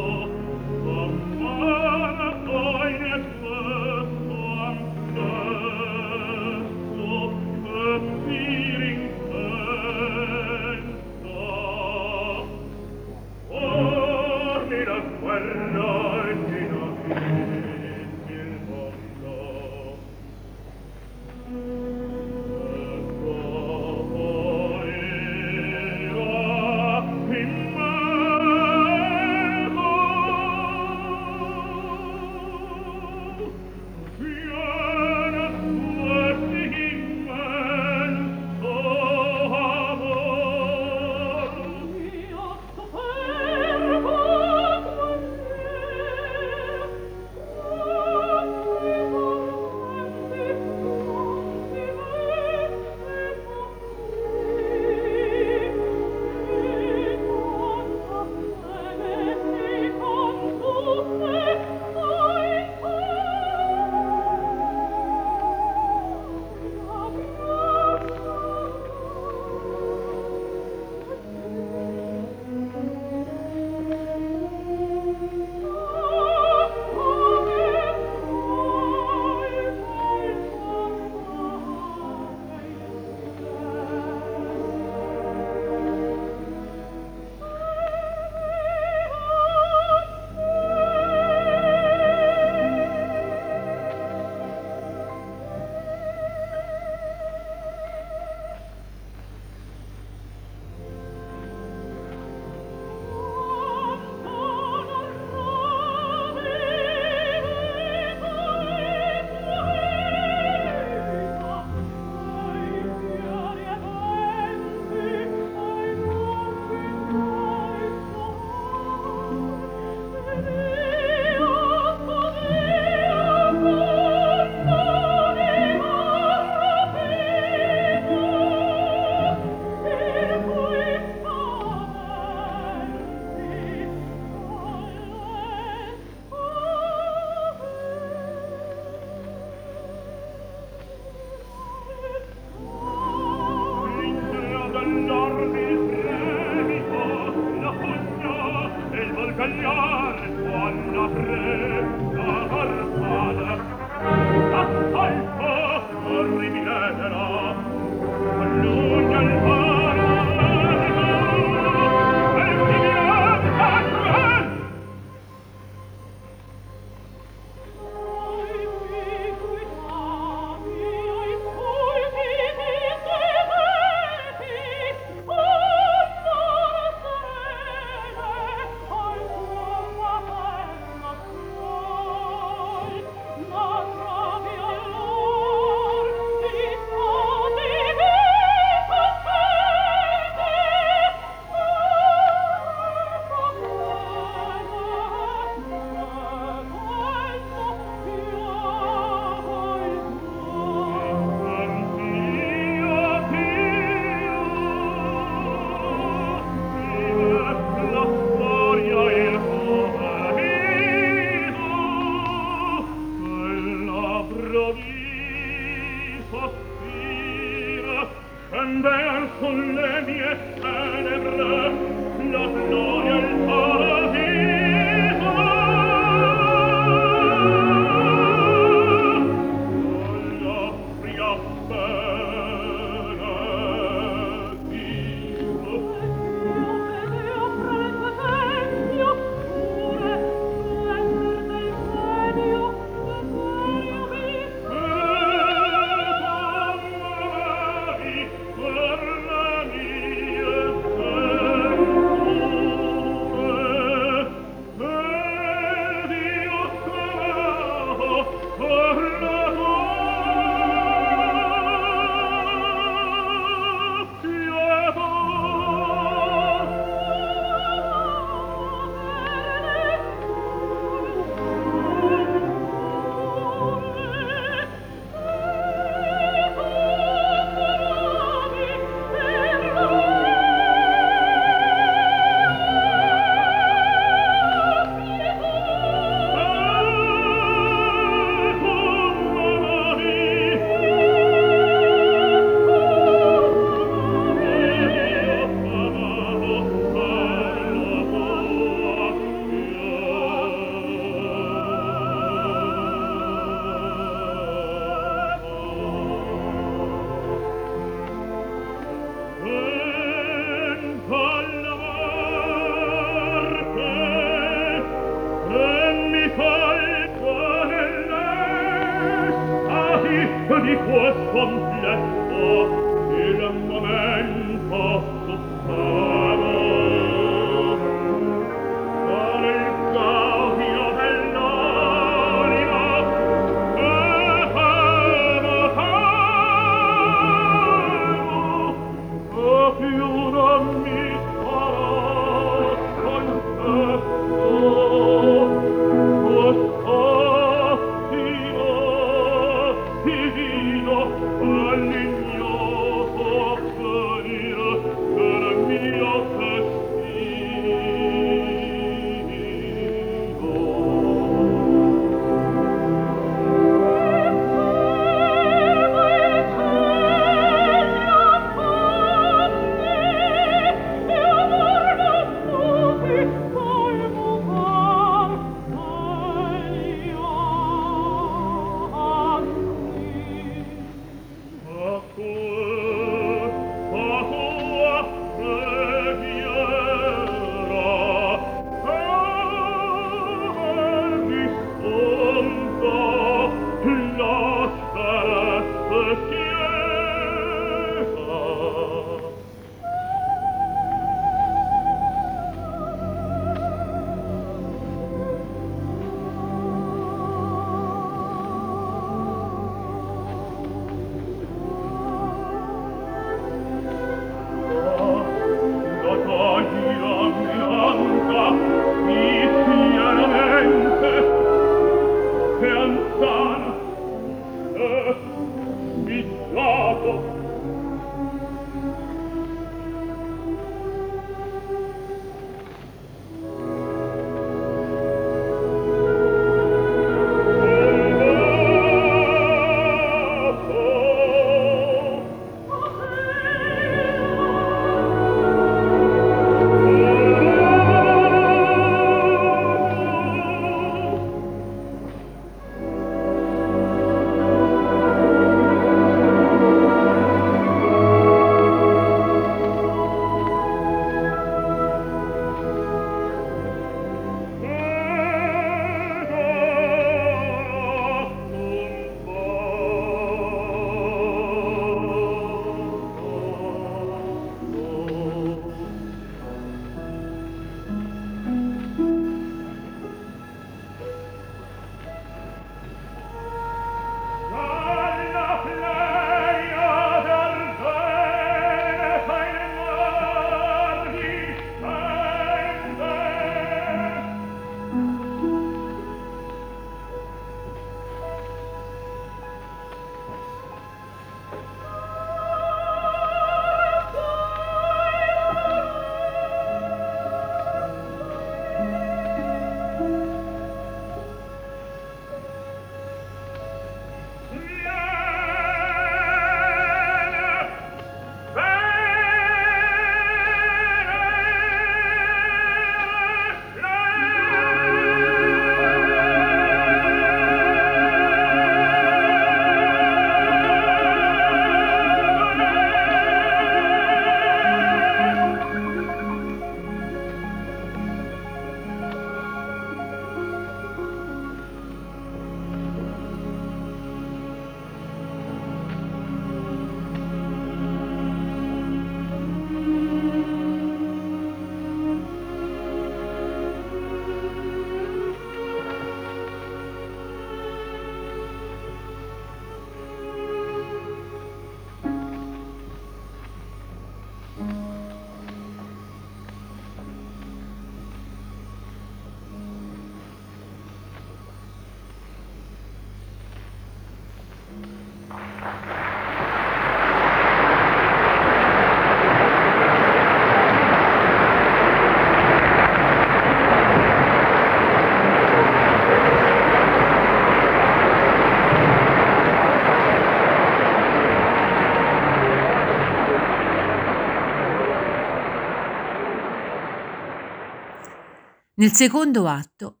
Nel 598.84 598.92
secondo 598.92 599.48
atto 599.48 600.00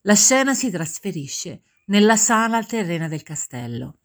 la 0.00 0.14
scena 0.14 0.54
si 0.54 0.70
trasferisce 0.70 1.64
nella 1.88 2.16
sala 2.16 2.64
terrena 2.64 3.08
del 3.08 3.22
castello. 3.22 3.98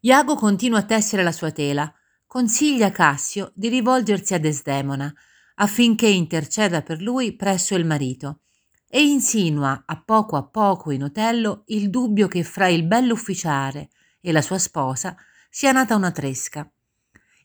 Iago 0.00 0.34
continua 0.34 0.80
a 0.80 0.84
tessere 0.84 1.22
la 1.22 1.32
sua 1.32 1.52
tela, 1.52 1.90
consiglia 2.26 2.90
Cassio 2.90 3.50
di 3.54 3.70
rivolgersi 3.70 4.34
a 4.34 4.38
Desdemona 4.38 5.10
affinché 5.54 6.08
interceda 6.08 6.82
per 6.82 7.00
lui 7.00 7.34
presso 7.34 7.74
il 7.74 7.86
marito 7.86 8.40
e 8.86 9.04
insinua 9.04 9.84
a 9.86 10.02
poco 10.02 10.36
a 10.36 10.42
poco 10.42 10.90
in 10.90 11.04
Otello 11.04 11.62
il 11.68 11.88
dubbio 11.88 12.28
che 12.28 12.44
fra 12.44 12.68
il 12.68 12.84
bell'ufficiale 12.84 13.88
e 14.20 14.32
la 14.32 14.42
sua 14.42 14.58
sposa 14.58 15.16
sia 15.48 15.72
nata 15.72 15.96
una 15.96 16.10
tresca. 16.10 16.70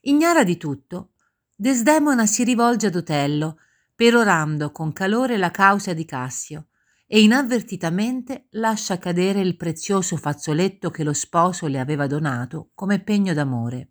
Ignara 0.02 0.44
di 0.44 0.58
tutto, 0.58 1.12
Desdemona 1.56 2.26
si 2.26 2.44
rivolge 2.44 2.88
ad 2.88 2.96
Otello, 2.96 3.60
perorando 3.96 4.72
con 4.72 4.92
calore 4.92 5.38
la 5.38 5.52
causa 5.52 5.94
di 5.94 6.06
Cassio, 6.06 6.68
e 7.08 7.22
inavvertitamente 7.22 8.48
lascia 8.52 8.98
cadere 8.98 9.40
il 9.40 9.56
prezioso 9.56 10.18
fazzoletto 10.18 10.90
che 10.90 11.04
lo 11.04 11.14
sposo 11.14 11.68
le 11.68 11.80
aveva 11.80 12.08
donato 12.08 12.72
come 12.74 13.00
pegno 13.00 13.34
d'amore. 13.34 13.90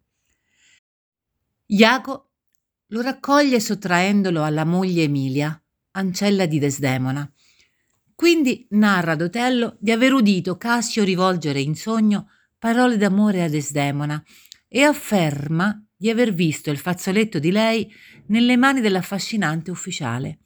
Iago 1.67 2.31
lo 2.89 3.01
raccoglie 3.01 3.61
sottraendolo 3.61 4.43
alla 4.43 4.65
moglie 4.65 5.05
Emilia, 5.05 5.61
ancella 5.93 6.47
di 6.47 6.59
Desdemona. 6.59 7.31
Quindi 8.15 8.67
narra 8.71 9.13
ad 9.13 9.23
Otello 9.23 9.77
di 9.81 9.91
aver 9.91 10.13
udito 10.13 10.57
Cassio 10.57 11.03
rivolgere 11.05 11.61
in 11.61 11.75
sogno 11.75 12.29
parole 12.59 12.97
d'amore 12.97 13.43
a 13.43 13.49
Desdemona 13.49 14.23
e 14.69 14.83
afferma 14.83 15.84
di 15.97 16.11
aver 16.11 16.33
visto 16.33 16.71
il 16.71 16.79
fazzoletto 16.79 17.39
di 17.39 17.51
lei 17.51 17.91
nelle 18.27 18.57
mani 18.57 18.81
dell'affascinante 18.81 19.71
ufficiale. 19.71 20.41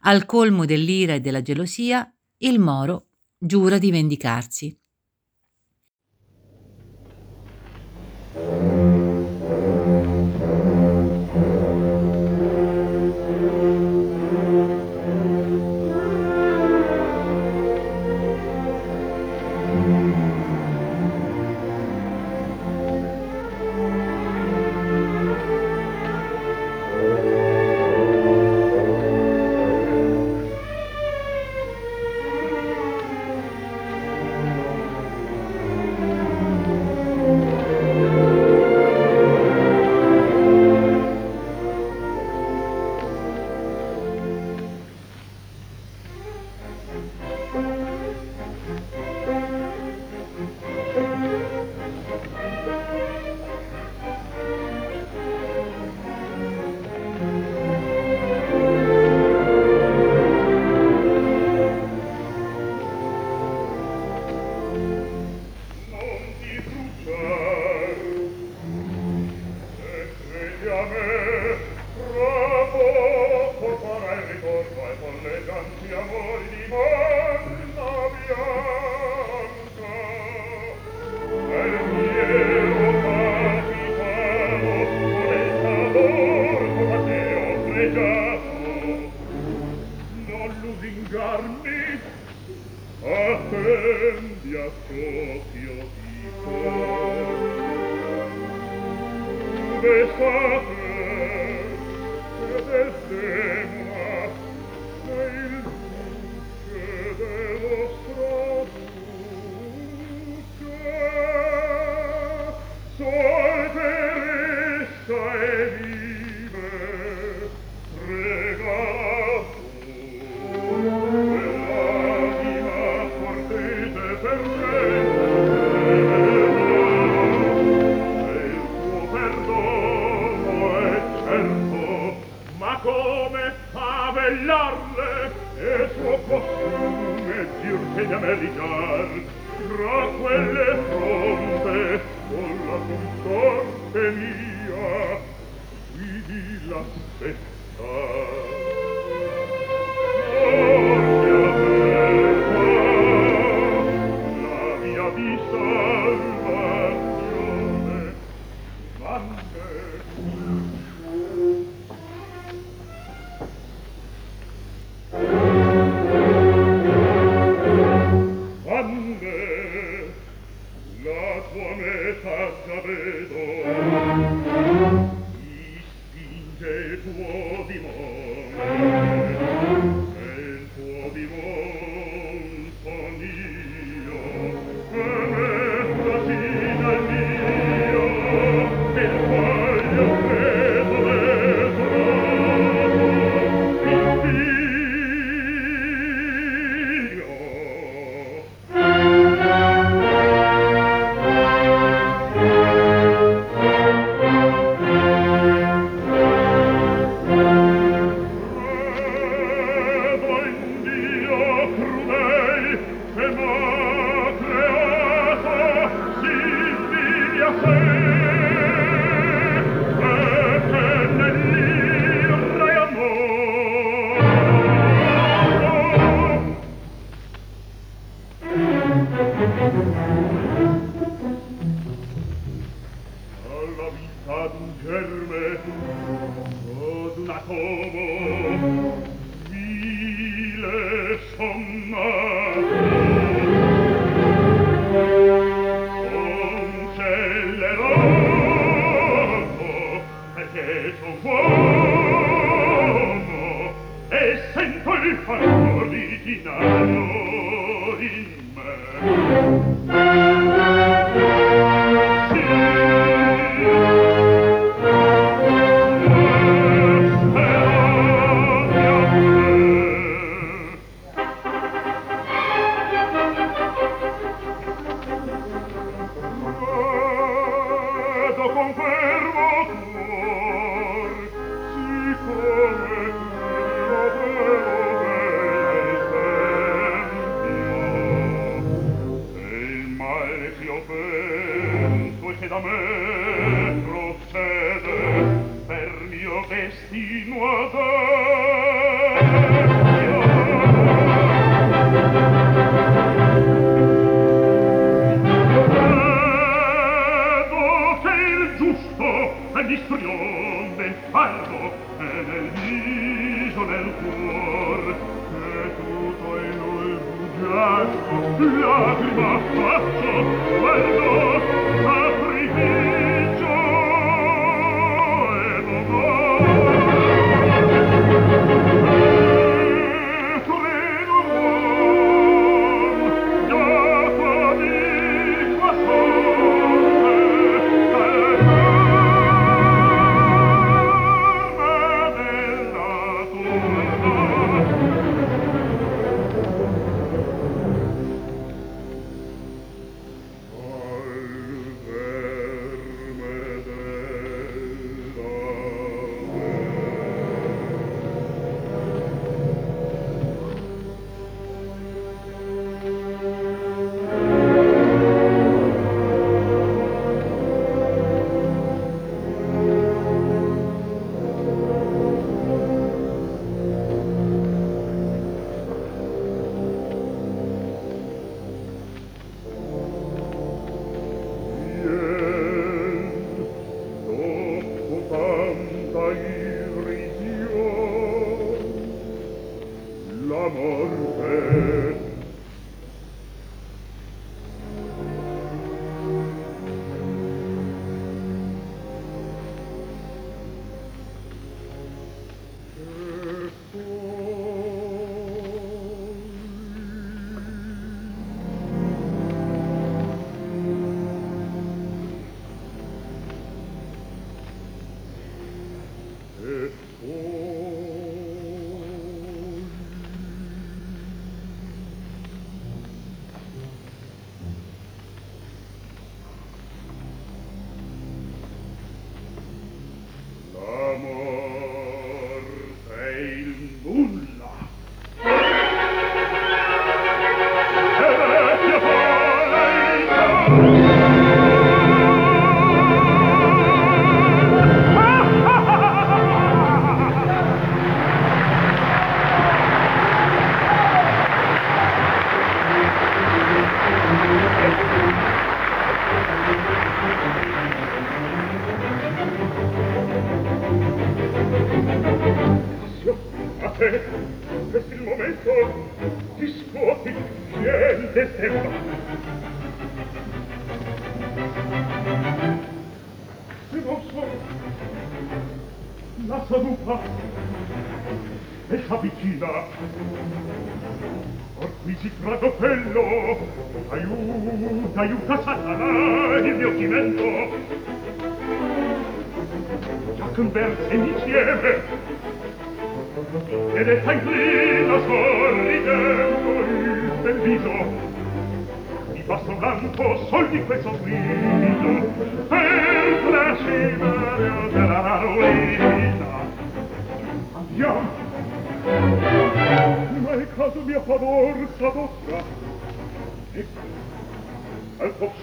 Al 0.00 0.26
colmo 0.26 0.64
dell'ira 0.64 1.14
e 1.14 1.20
della 1.20 1.42
gelosia, 1.42 2.12
il 2.38 2.58
Moro 2.58 3.08
giura 3.38 3.78
di 3.78 3.90
vendicarsi. 3.90 4.78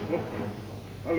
Vuoi 0.02 0.20
qui? 0.20 0.44
Ah, 1.06 1.14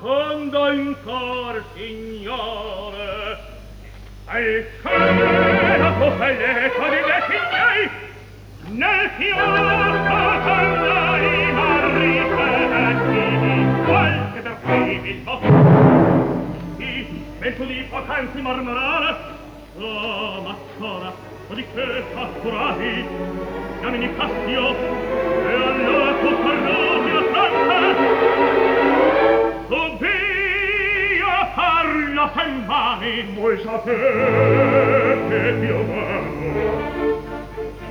quando 0.00 0.70
in 0.72 0.96
cor, 1.04 1.62
signore, 1.74 3.38
al 4.26 4.66
cane 4.82 5.78
la 5.78 5.92
tua 5.92 6.10
di 6.28 6.36
vecchi 6.36 7.38
miei, 7.50 7.90
nel 8.68 9.10
fior 9.16 9.98
patandai 10.08 11.26
arrivetti, 11.54 13.22
qual 13.84 14.32
che 14.34 14.40
per 14.40 14.56
primi 14.62 15.08
il 15.08 15.22
vostro, 15.22 16.44
sì, 16.76 17.24
vento 17.38 17.64
di 17.64 17.86
pocanzi 17.88 18.40
mormorare, 18.40 19.16
oh, 19.78 20.40
ma 20.42 20.56
sora, 20.78 21.12
dopodiché 21.42 22.04
fatturati, 22.12 23.04
chiamini 23.80 24.16
Cassio, 24.16 24.74
e 24.74 25.52
allora 25.52 26.12
tu 26.20 26.42
parroti 26.42 27.12
la 27.12 27.22
santa, 27.32 28.65
Oddio 29.68 31.26
farlo 31.56 32.30
sembani 32.36 33.34
Voi 33.34 33.58
sapete 33.64 35.38
Dio 35.58 35.84
vado 35.86 37.24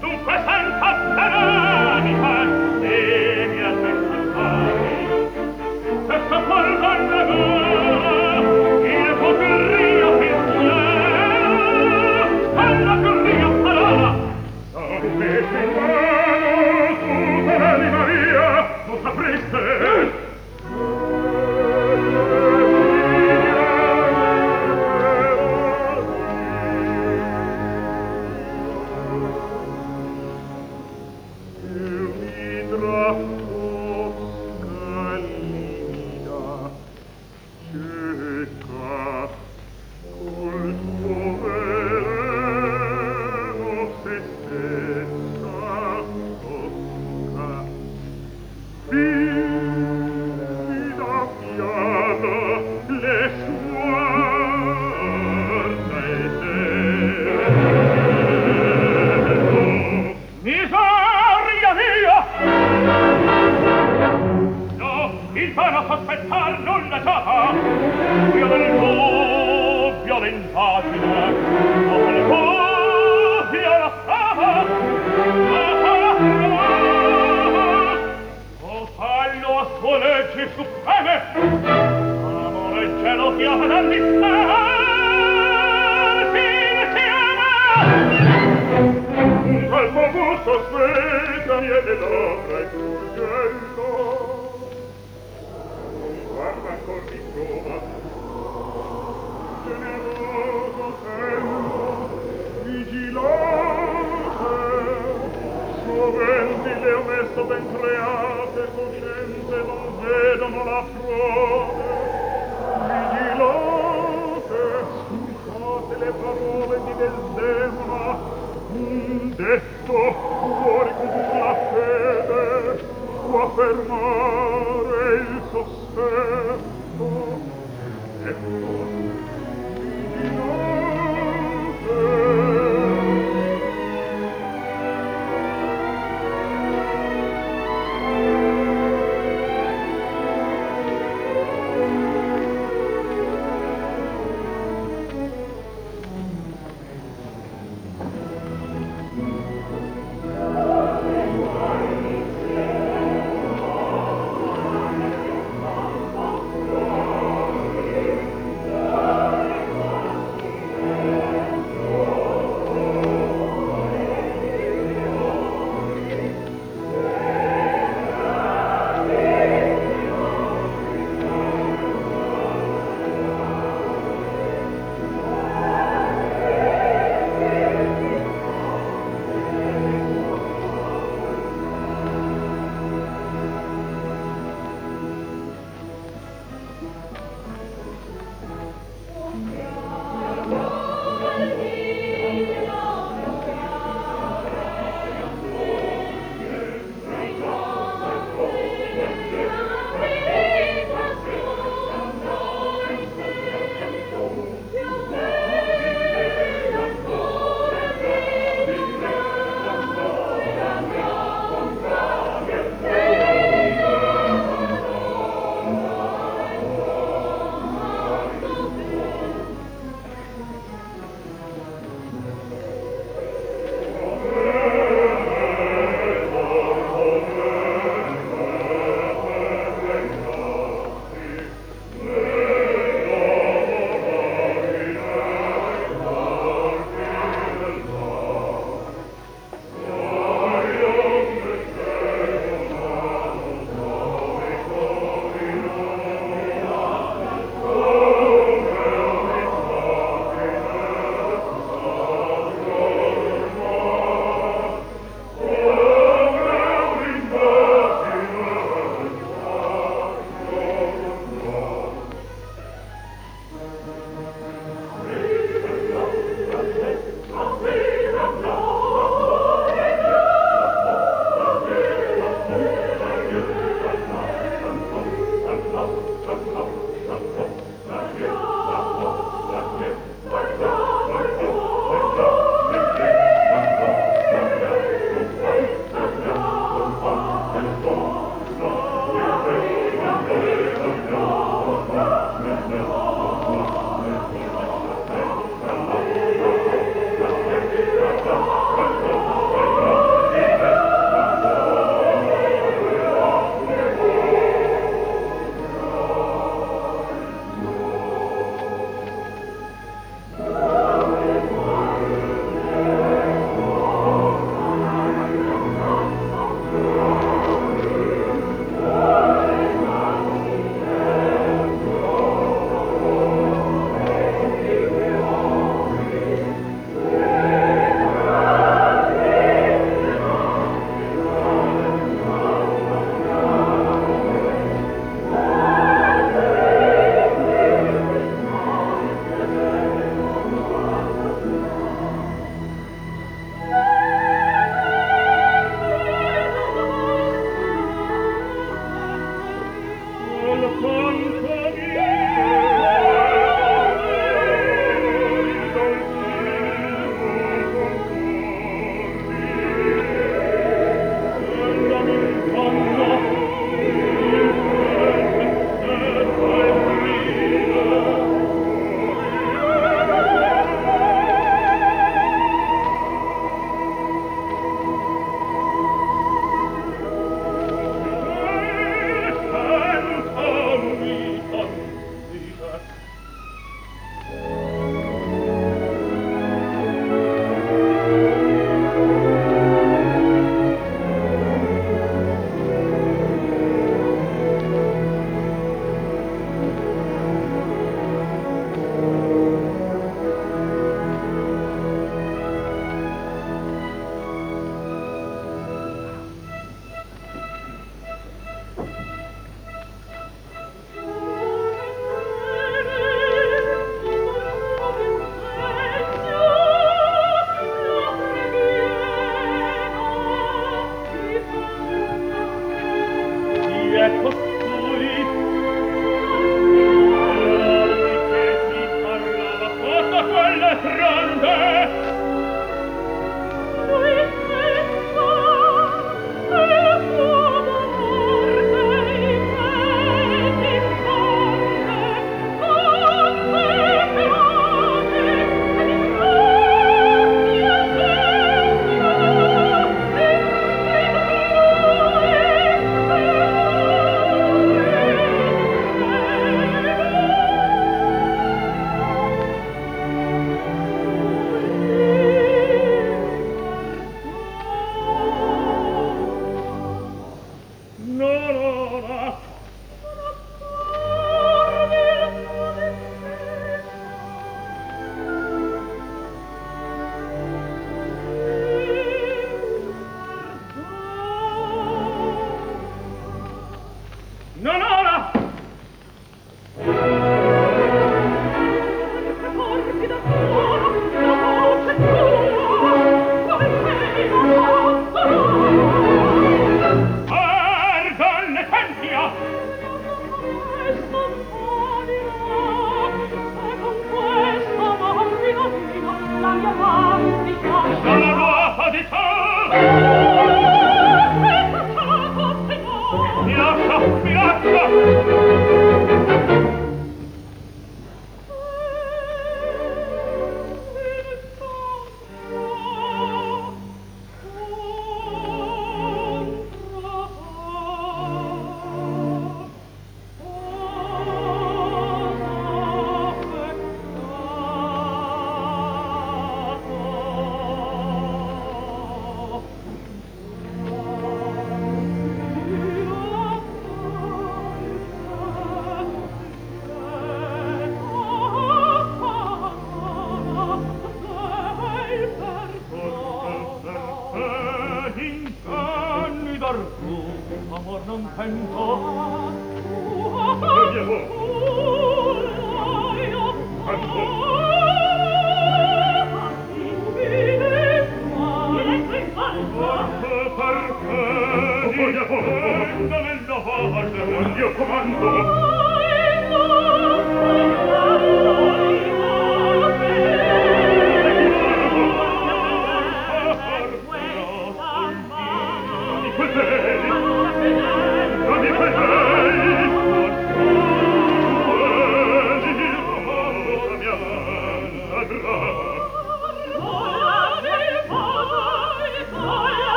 Dunque 0.00 0.34
senza 0.46 0.90
veronica 1.14 2.32
Devi 2.80 3.60
aspettare 3.60 4.88
Questo 6.06 6.36
cuor 6.46 6.66
d'annegò 6.80 7.52
Il 8.84 9.12
potrio 9.20 10.08
pensiero 10.18 11.42
Alla 12.56 12.96
corria 13.02 13.48
parola 13.62 14.10
Sapete 14.72 15.60
quando 15.74 16.96
tu, 17.00 17.12
Maria 17.44 18.46
Non 18.86 18.98
sapreste. 19.02 20.07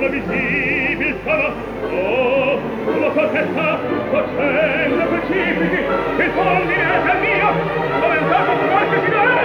intravisibile 0.00 1.14
sarà 1.24 1.52
oh 1.92 2.60
la 3.00 3.12
sua 3.12 3.28
testa 3.28 3.78
facendo 4.10 5.04
pacifici 5.04 5.80
il 6.16 6.30
fulmine 6.34 7.04
è 7.04 7.20
mio 7.20 7.48
avventato 8.00 8.52
forte 8.70 8.96
finale 9.04 9.42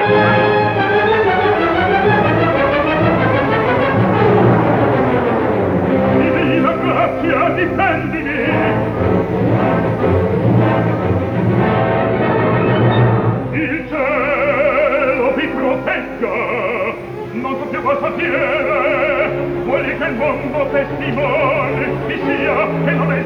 divina 6.18 6.72
grazia 6.72 7.50
difendimi. 7.50 8.34
Il 13.52 13.86
cielo 13.90 15.34
vi 15.36 15.48
protegga 15.48 16.34
non 17.34 17.58
sappiamo 17.60 17.90
cosa 17.90 18.12
tiene 18.16 18.65
nel 19.98 20.14
mondo 20.16 20.68
testimone 20.72 21.92
di 22.08 22.20
sia 22.26 22.68
e 22.86 22.92
non 22.92 23.12
è 23.12 23.24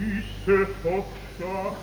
disse 0.00 0.66
Foscia. 0.82 1.76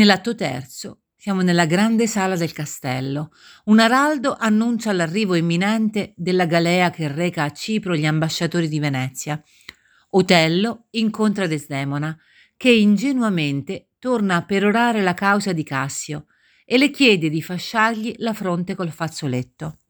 Nell'atto 0.00 0.34
terzo 0.34 1.02
siamo 1.14 1.42
nella 1.42 1.66
grande 1.66 2.06
sala 2.06 2.34
del 2.34 2.54
castello. 2.54 3.32
Un 3.64 3.80
araldo 3.80 4.34
annuncia 4.34 4.94
l'arrivo 4.94 5.34
imminente 5.34 6.14
della 6.16 6.46
galea 6.46 6.88
che 6.88 7.06
reca 7.06 7.42
a 7.42 7.52
Cipro 7.52 7.94
gli 7.94 8.06
ambasciatori 8.06 8.66
di 8.66 8.80
Venezia. 8.80 9.38
Otello 10.12 10.86
incontra 10.92 11.46
Desdemona, 11.46 12.18
che 12.56 12.70
ingenuamente 12.70 13.90
torna 13.98 14.36
a 14.36 14.42
perorare 14.46 15.02
la 15.02 15.12
causa 15.12 15.52
di 15.52 15.64
Cassio 15.64 16.28
e 16.64 16.78
le 16.78 16.88
chiede 16.88 17.28
di 17.28 17.42
fasciargli 17.42 18.14
la 18.20 18.32
fronte 18.32 18.74
col 18.74 18.92
fazzoletto. 18.92 19.80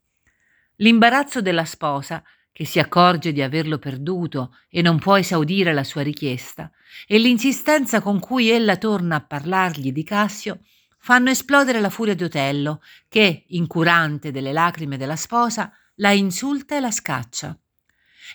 L'imbarazzo 0.78 1.40
della 1.40 1.64
sposa 1.64 2.20
che 2.52 2.64
si 2.64 2.78
accorge 2.78 3.32
di 3.32 3.42
averlo 3.42 3.78
perduto 3.78 4.56
e 4.68 4.82
non 4.82 4.98
può 4.98 5.16
esaudire 5.16 5.72
la 5.72 5.84
sua 5.84 6.02
richiesta, 6.02 6.70
e 7.06 7.18
l'insistenza 7.18 8.00
con 8.00 8.18
cui 8.18 8.50
ella 8.50 8.76
torna 8.76 9.16
a 9.16 9.20
parlargli 9.20 9.92
di 9.92 10.04
Cassio 10.04 10.60
fanno 10.98 11.30
esplodere 11.30 11.80
la 11.80 11.90
furia 11.90 12.14
di 12.14 12.24
Otello, 12.24 12.82
che, 13.08 13.44
incurante 13.48 14.30
delle 14.30 14.52
lacrime 14.52 14.98
della 14.98 15.16
sposa, 15.16 15.72
la 15.96 16.12
insulta 16.12 16.76
e 16.76 16.80
la 16.80 16.90
scaccia. 16.90 17.58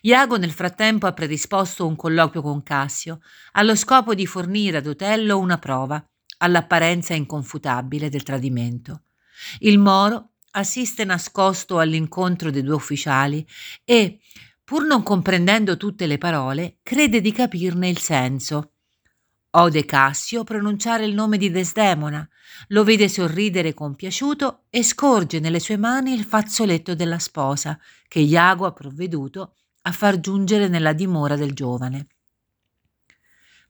Iago 0.01 0.37
nel 0.37 0.51
frattempo 0.51 1.07
ha 1.07 1.13
predisposto 1.13 1.85
un 1.85 1.95
colloquio 1.95 2.41
con 2.41 2.63
Cassio, 2.63 3.21
allo 3.53 3.75
scopo 3.75 4.13
di 4.13 4.25
fornire 4.25 4.77
ad 4.77 4.87
Otello 4.87 5.37
una 5.37 5.57
prova, 5.57 6.03
all'apparenza 6.37 7.13
inconfutabile 7.13 8.09
del 8.09 8.23
tradimento. 8.23 9.03
Il 9.59 9.77
Moro 9.77 10.31
assiste 10.57 11.03
nascosto 11.03 11.79
all'incontro 11.79 12.49
dei 12.49 12.63
due 12.63 12.75
ufficiali 12.75 13.45
e, 13.83 14.19
pur 14.63 14.85
non 14.85 15.03
comprendendo 15.03 15.77
tutte 15.77 16.05
le 16.07 16.17
parole, 16.17 16.77
crede 16.81 17.21
di 17.21 17.31
capirne 17.31 17.89
il 17.89 17.99
senso. 17.99 18.71
Ode 19.51 19.85
Cassio 19.85 20.43
pronunciare 20.43 21.05
il 21.05 21.13
nome 21.13 21.37
di 21.37 21.49
Desdemona, 21.49 22.27
lo 22.69 22.83
vede 22.83 23.07
sorridere 23.07 23.73
compiaciuto 23.73 24.65
e 24.69 24.83
scorge 24.83 25.39
nelle 25.39 25.59
sue 25.59 25.77
mani 25.77 26.13
il 26.13 26.25
fazzoletto 26.25 26.93
della 26.93 27.19
sposa 27.19 27.79
che 28.07 28.19
Iago 28.19 28.65
ha 28.65 28.73
provveduto 28.73 29.55
a 29.83 29.91
far 29.91 30.19
giungere 30.19 30.67
nella 30.67 30.93
dimora 30.93 31.35
del 31.35 31.53
giovane. 31.53 32.07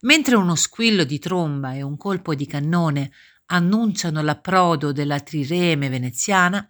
Mentre 0.01 0.35
uno 0.35 0.55
squillo 0.55 1.03
di 1.03 1.19
tromba 1.19 1.73
e 1.73 1.81
un 1.81 1.97
colpo 1.97 2.35
di 2.35 2.45
cannone 2.45 3.11
annunciano 3.47 4.21
l'approdo 4.21 4.91
della 4.91 5.19
trireme 5.19 5.89
veneziana, 5.89 6.67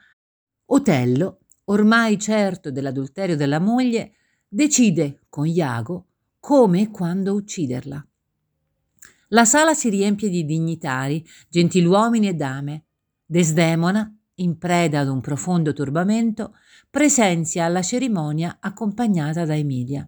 Otello, 0.68 1.42
ormai 1.66 2.20
certo 2.20 2.72
dell'adulterio 2.72 3.36
della 3.36 3.60
moglie, 3.60 4.14
decide 4.48 5.22
con 5.30 5.46
Iago 5.46 6.08
come 6.40 6.82
e 6.82 6.92
quando 6.92 7.34
ucciderla. 7.34 8.06
La 9.30 9.46
sala 9.46 9.74
si 9.74 9.90
riempie 9.90 10.30
di 10.30 10.46
dignitari, 10.46 11.26
gentiluomini 11.50 12.28
e 12.28 12.34
dame. 12.34 12.86
Desdemona, 13.26 14.16
in 14.36 14.58
preda 14.58 15.00
ad 15.00 15.08
un 15.08 15.22
profondo 15.22 15.74
turbamento, 15.74 16.56
presenzia 16.90 17.66
alla 17.66 17.82
cerimonia 17.82 18.58
accompagnata 18.60 19.46
da 19.46 19.56
Emilia. 19.56 20.08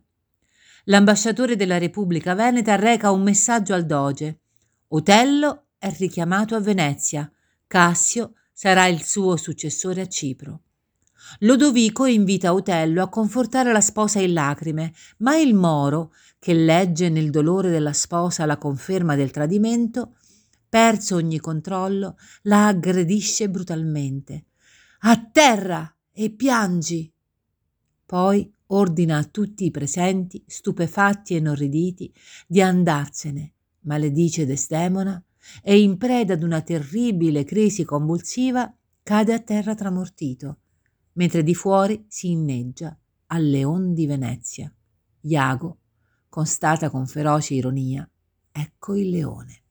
L'ambasciatore 0.85 1.55
della 1.55 1.77
Repubblica 1.77 2.35
Veneta 2.35 2.75
reca 2.75 3.11
un 3.11 3.23
messaggio 3.23 3.73
al 3.73 3.85
doge. 3.85 4.39
Otello 4.89 5.66
è 5.87 5.95
richiamato 5.97 6.55
a 6.55 6.59
Venezia, 6.59 7.31
Cassio 7.65 8.33
sarà 8.51 8.87
il 8.87 9.03
suo 9.03 9.37
successore 9.37 10.01
a 10.01 10.07
Cipro. 10.07 10.61
Lodovico 11.39 12.05
invita 12.05 12.53
Otello 12.53 13.01
a 13.01 13.09
confortare 13.09 13.71
la 13.71 13.81
sposa 13.81 14.19
in 14.19 14.33
lacrime, 14.33 14.93
ma 15.17 15.37
il 15.37 15.53
Moro, 15.53 16.13
che 16.39 16.53
legge 16.53 17.09
nel 17.09 17.29
dolore 17.29 17.69
della 17.69 17.93
sposa 17.93 18.45
la 18.45 18.57
conferma 18.57 19.15
del 19.15 19.31
tradimento, 19.31 20.15
perso 20.69 21.15
ogni 21.15 21.39
controllo, 21.39 22.17
la 22.43 22.67
aggredisce 22.67 23.49
brutalmente. 23.49 24.45
A 24.99 25.21
terra 25.31 25.93
e 26.11 26.29
piangi! 26.31 27.11
Poi 28.05 28.51
ordina 28.67 29.17
a 29.17 29.23
tutti 29.23 29.65
i 29.65 29.71
presenti, 29.71 30.43
stupefatti 30.47 31.33
e 31.33 31.37
inorriditi, 31.37 32.13
di 32.47 32.61
andarsene, 32.61 33.53
maledice 33.81 34.45
Desdemona 34.45 35.21
e 35.61 35.79
in 35.79 35.97
preda 35.97 36.33
ad 36.33 36.43
una 36.43 36.61
terribile 36.61 37.43
crisi 37.43 37.83
convulsiva 37.83 38.73
cade 39.03 39.33
a 39.33 39.39
terra 39.39 39.75
tramortito, 39.75 40.57
mentre 41.13 41.43
di 41.43 41.55
fuori 41.55 42.05
si 42.07 42.31
inneggia 42.31 42.97
al 43.27 43.43
leon 43.43 43.93
di 43.93 44.05
Venezia. 44.05 44.73
Iago 45.21 45.77
constata 46.29 46.89
con 46.89 47.07
feroce 47.07 47.53
ironia, 47.53 48.09
ecco 48.51 48.95
il 48.95 49.09
leone. 49.09 49.61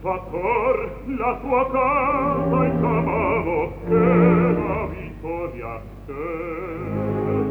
Fattor 0.00 1.02
la 1.18 1.38
tua 1.40 1.70
casa 1.70 2.64
in 2.64 2.80
mano 2.80 3.72
e 3.88 4.52
la 4.52 4.86
vittoria 4.86 5.80
stessa 6.02 7.46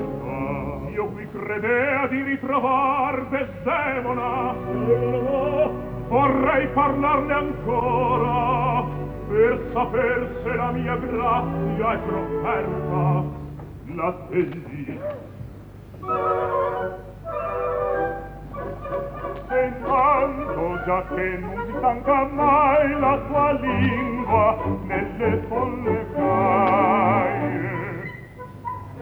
io 0.95 1.05
qui 1.07 1.27
credea 1.29 2.07
di 2.07 2.21
ritrovar 2.21 3.27
Desdemona. 3.27 4.53
Vorrei 6.07 6.67
parlarne 6.69 7.33
ancora 7.33 8.85
per 9.27 9.69
saper 9.73 10.41
se 10.43 10.53
la 10.53 10.71
mia 10.71 10.95
grazia 10.95 11.93
è 11.93 11.97
profferta 11.97 13.23
l'attendi 13.87 14.99
e 19.55 19.67
intanto 19.67 20.83
già 20.85 21.05
che 21.15 21.37
non 21.39 21.65
si 21.65 21.73
stanca 21.77 22.25
mai 22.25 22.99
la 22.99 23.17
tua 23.27 23.51
lingua 23.53 24.57
nelle 24.83 25.43
folle 25.47 26.05
caie 26.13 27.63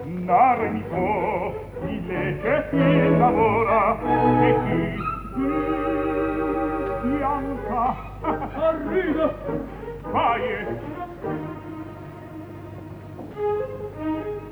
nare 0.04 0.68
mi 0.70 0.82
può 0.88 1.52
di 1.84 2.06
legge 2.06 2.66
si 2.70 3.18
lavora 3.18 3.98
e 4.42 4.54
chi 4.64 4.96
si 5.34 7.08
bianca 7.08 7.96
arriva 8.22 9.34
caie 10.12 11.02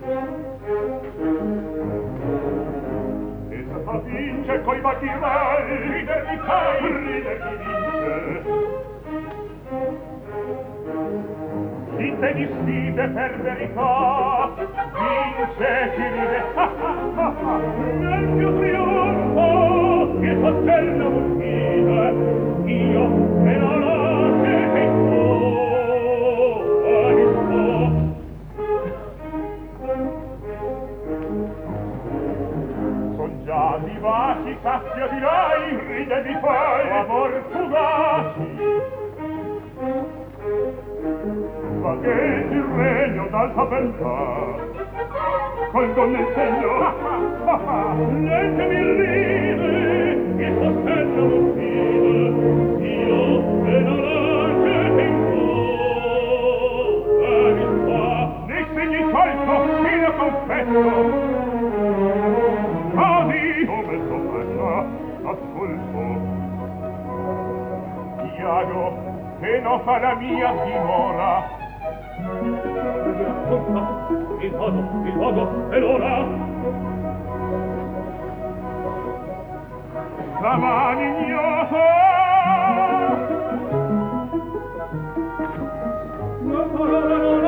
Thank 0.05 1.17
you 1.17 1.72
vince 4.01 4.63
coi 4.63 4.81
batirelli 4.81 5.77
rider 5.93 6.27
di 6.29 6.37
cai 6.47 6.81
rider 7.05 7.39
di 7.39 7.57
vince 7.65 8.81
dite 11.97 12.35
di 12.35 12.47
sfide 12.47 13.09
per 13.09 13.41
verità 13.43 14.51
vince 14.99 15.93
chi 15.95 16.03
ride. 16.03 16.41
Nel 17.99 18.25
mio 18.29 18.51
trionfo 18.59 20.19
che 20.21 20.37
sotterna 20.41 21.07
un 21.07 21.39
fine 21.39 22.71
io 22.73 23.05
me 23.43 23.59
la 23.59 24.12
ma 33.73 33.79
di 33.79 33.99
baci 34.01 34.59
cazzio 34.61 35.09
di 35.09 35.19
lei 35.19 35.79
ride 35.87 36.23
di 36.25 36.37
poi 36.41 36.89
oh, 36.89 37.01
amor 37.01 37.43
fugaci. 37.51 38.47
Spaghetti 41.79 42.55
il 42.55 42.65
regno 42.77 43.27
d'alta 43.31 43.65
beltà 43.65 44.17
Col 45.73 45.93
donne 45.95 46.19
il 46.19 46.27
segno. 46.35 46.81
Ah, 46.83 46.95
ah, 47.47 47.61
ah. 47.65 47.95
Letemi 47.95 48.83
ride 49.01 49.75
e 50.37 50.55
sospetto 50.61 51.21
non 51.21 51.53
fide. 51.57 52.25
Io 52.85 53.21
e 53.65 53.81
non 53.81 54.01
lasciate 54.03 55.03
in 55.03 55.15
fuori 57.17 57.65
Nei 58.49 58.65
segni 58.75 59.01
colto 59.11 59.55
fino 59.83 60.09
confesso. 60.17 61.32
Santiago 68.43 69.37
che 69.41 69.61
non 69.61 69.81
fa 69.83 69.99
la 69.99 70.15
mia 70.17 70.53
dimora 70.65 71.61
il 74.41 74.53
modo, 74.57 75.07
il 75.07 75.15
modo 75.15 75.71
e 75.71 75.79
l'ora 75.79 76.27
la 80.41 80.57
malignosa 80.57 81.87
la 86.45 86.63
parola 86.73 87.17
non 87.17 87.45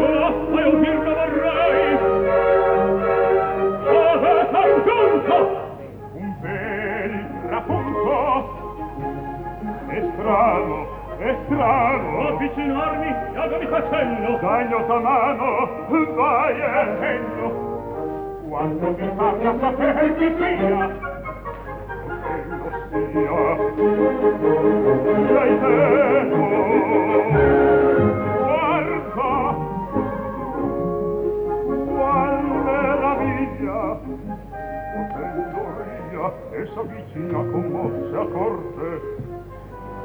oh, 0.00 0.32
parola, 0.50 0.93
È 9.94 10.02
strano, 10.12 10.86
è 11.18 11.36
strano. 11.44 12.26
Avvicinarmi, 12.26 13.14
agami 13.36 13.66
facello. 13.66 14.38
Dagno 14.40 14.86
ta 14.86 14.98
mano, 14.98 15.68
vai 16.16 16.58
e 16.58 16.64
attendo. 16.64 18.42
Quando 18.48 18.96
mi 18.98 19.08
parla 19.14 19.54
sapere 19.60 20.14
di 20.16 20.28
via. 20.30 20.90
Quello 22.90 23.06
sia. 23.12 23.56
Sei 25.28 25.60
tempo. 25.60 26.42
Guarda. 28.42 29.32
Qual 31.86 32.44
meraviglia. 32.64 33.98
Potendo 34.94 35.62
ella, 36.10 36.28
e 36.50 36.66
s'avvicina 36.74 37.38
commossa 37.52 38.20
a 38.20 38.26
corte. 38.26 39.23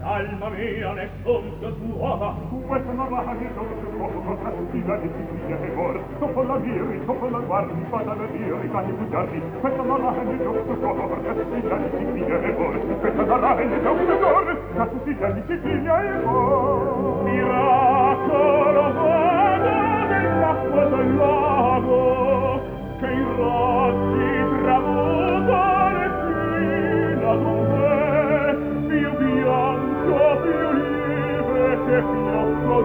Alma 0.00 0.48
mia, 0.50 0.92
ne 0.92 1.10
conto 1.22 1.74
tua, 1.74 2.34
questa 2.66 2.92
non 2.92 3.08
va 3.08 3.18
a 3.18 3.32
mia 3.32 3.50
dolce 3.50 3.86
fuoco, 3.96 4.20
con 4.20 4.42
castiga 4.42 4.96
di 4.96 5.10
siciglia 5.16 5.58
e 5.60 5.70
vor, 5.74 6.00
dopo 6.18 6.42
la 6.42 6.56
miri, 6.56 7.04
dopo 7.04 7.28
la 7.28 7.38
guardi, 7.38 7.84
vada 7.90 8.14
la 8.14 8.26
miri, 8.30 8.70
cani 8.70 8.92
bugiardi, 8.92 9.42
questa 9.60 9.82
non 9.82 10.00
va 10.00 10.08
a 10.08 10.22
mia 10.22 10.36
dolce 10.42 10.74
fuoco, 10.80 11.08
con 11.08 11.22
castiga 11.22 11.76
di 11.76 11.88
siciglia 11.98 12.40
e 12.40 12.52
vor, 12.52 12.98
questa 13.00 13.22
non 13.24 13.40
va 13.40 13.48
a 13.50 13.54
mia 13.54 13.78
dolce 13.78 14.04
la 14.06 14.16
con 14.18 14.58
castiga 14.74 15.30
di 15.30 15.42
siciglia 15.46 16.02
e 16.02 16.20
vor. 16.22 17.22
Miracolo 17.24 18.92
vada 18.92 20.06
nell'acqua 20.06 20.84
del 20.84 21.16
lago, 21.16 22.27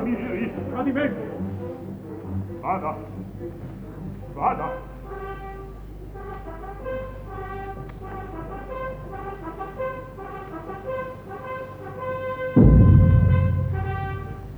miserisca 0.00 0.82
di 0.82 0.92
me. 0.92 1.12
Vada. 2.60 2.96
Vada. 4.34 4.86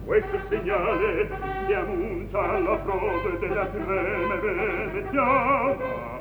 Questo 0.04 0.40
segnale 0.48 1.28
mi 1.66 1.72
annuncia 1.72 2.58
la 2.58 2.78
frode 2.78 3.38
della 3.38 3.70
crema 3.70 4.34
veneziana. 4.34 6.18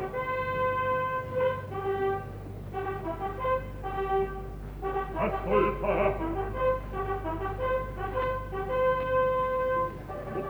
Ascolta! 5.15 6.27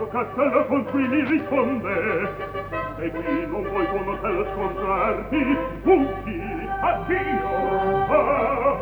Castello 0.07 0.65
con 0.67 0.85
cui 0.85 1.05
mi 1.07 1.25
risponde 1.25 2.29
E 2.99 3.11
qui 3.11 3.47
non 3.47 3.63
vuoi 3.63 3.87
con 3.87 4.07
Otello 4.07 4.45
scontrarti 4.53 5.57
Punti, 5.83 6.41
addio! 6.79 8.07
Ah. 8.07 8.77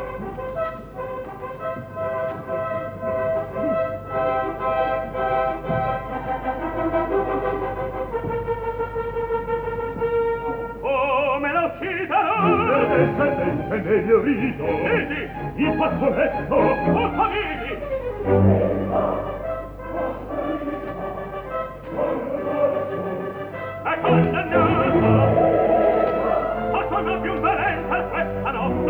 E 13.69 13.81
meglio 13.81 14.21
riso 14.21 14.65
Vedi, 14.65 15.29
il 15.55 15.73
fazzoletto 15.77 16.55
O 16.55 17.09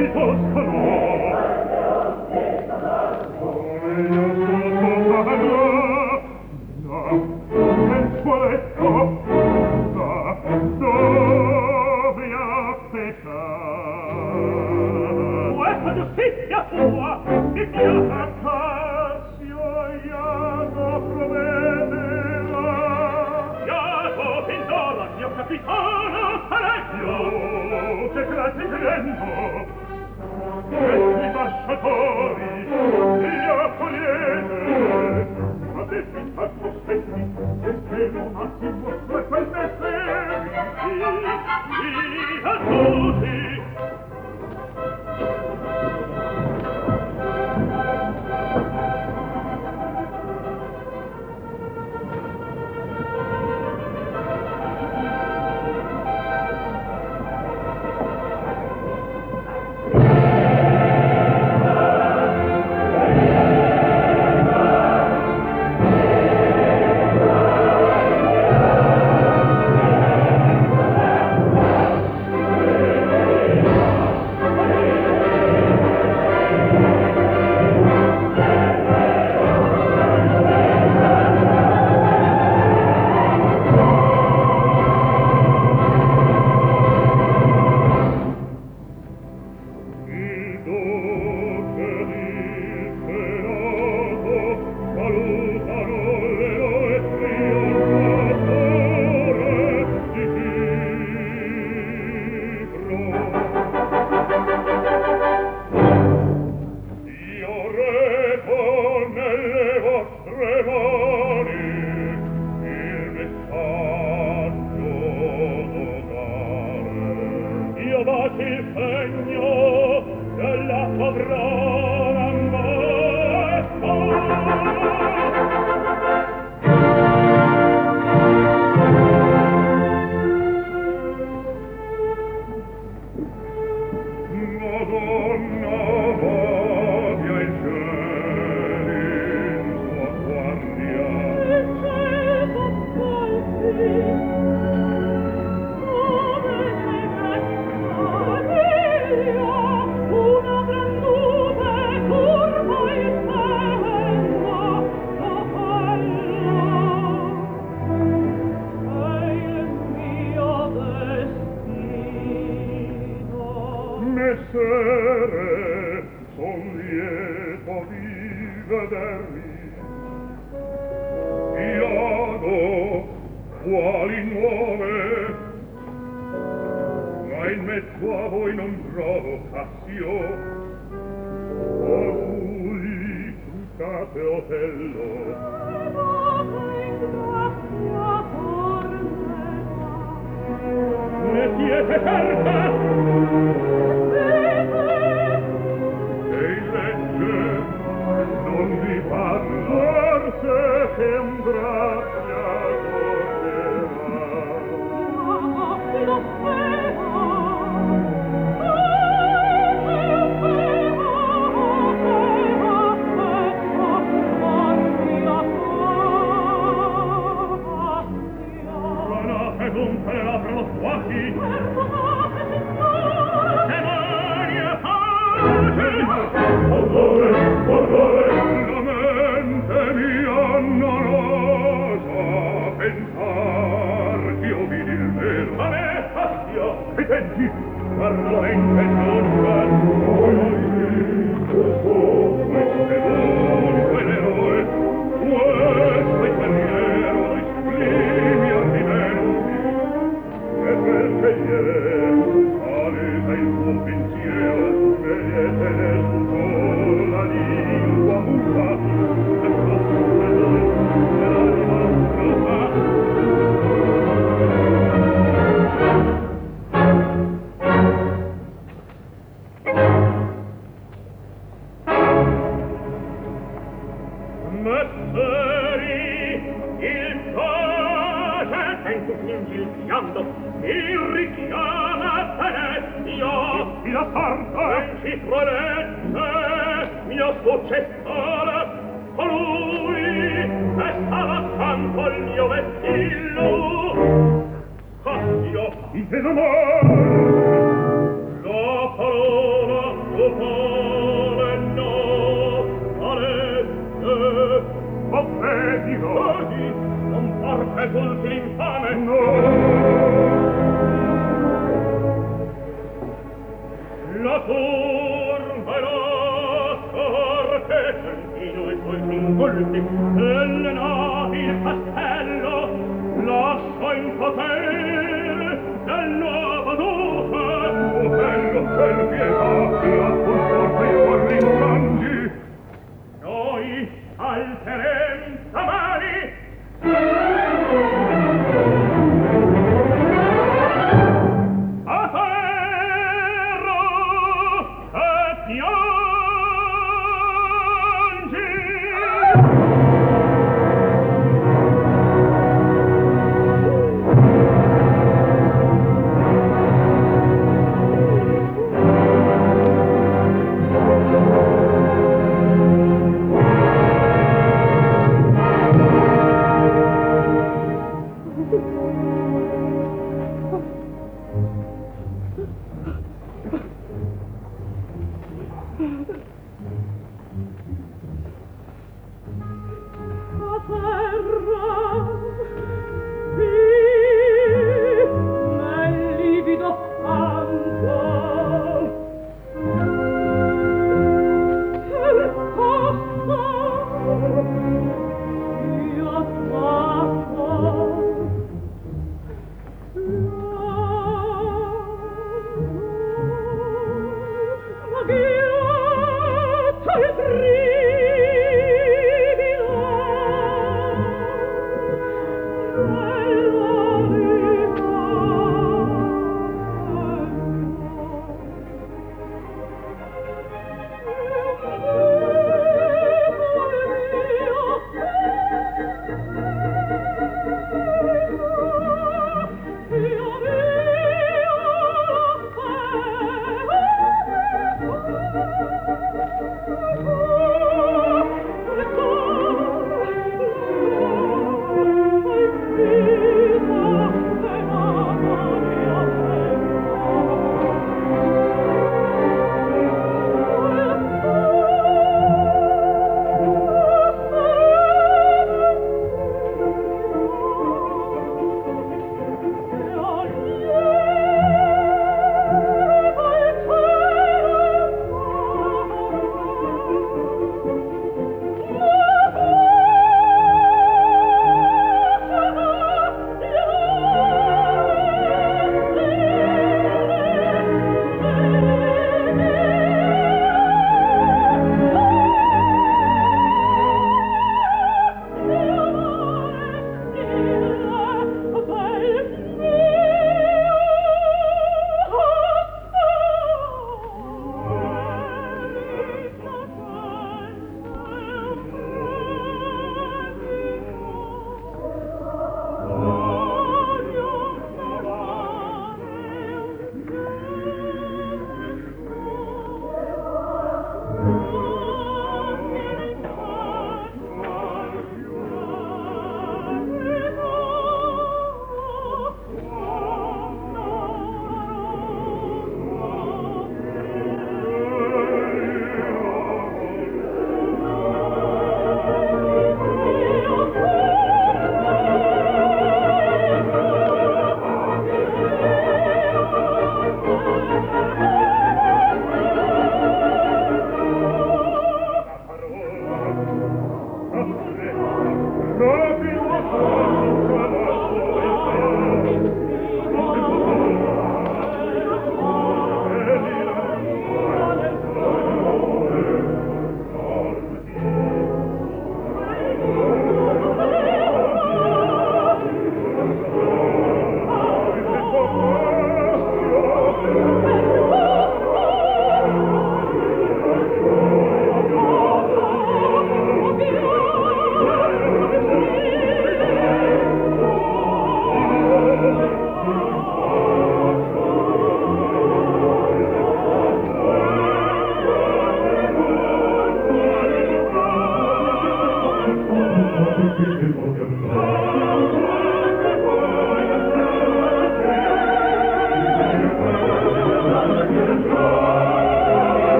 questa 0.00 0.49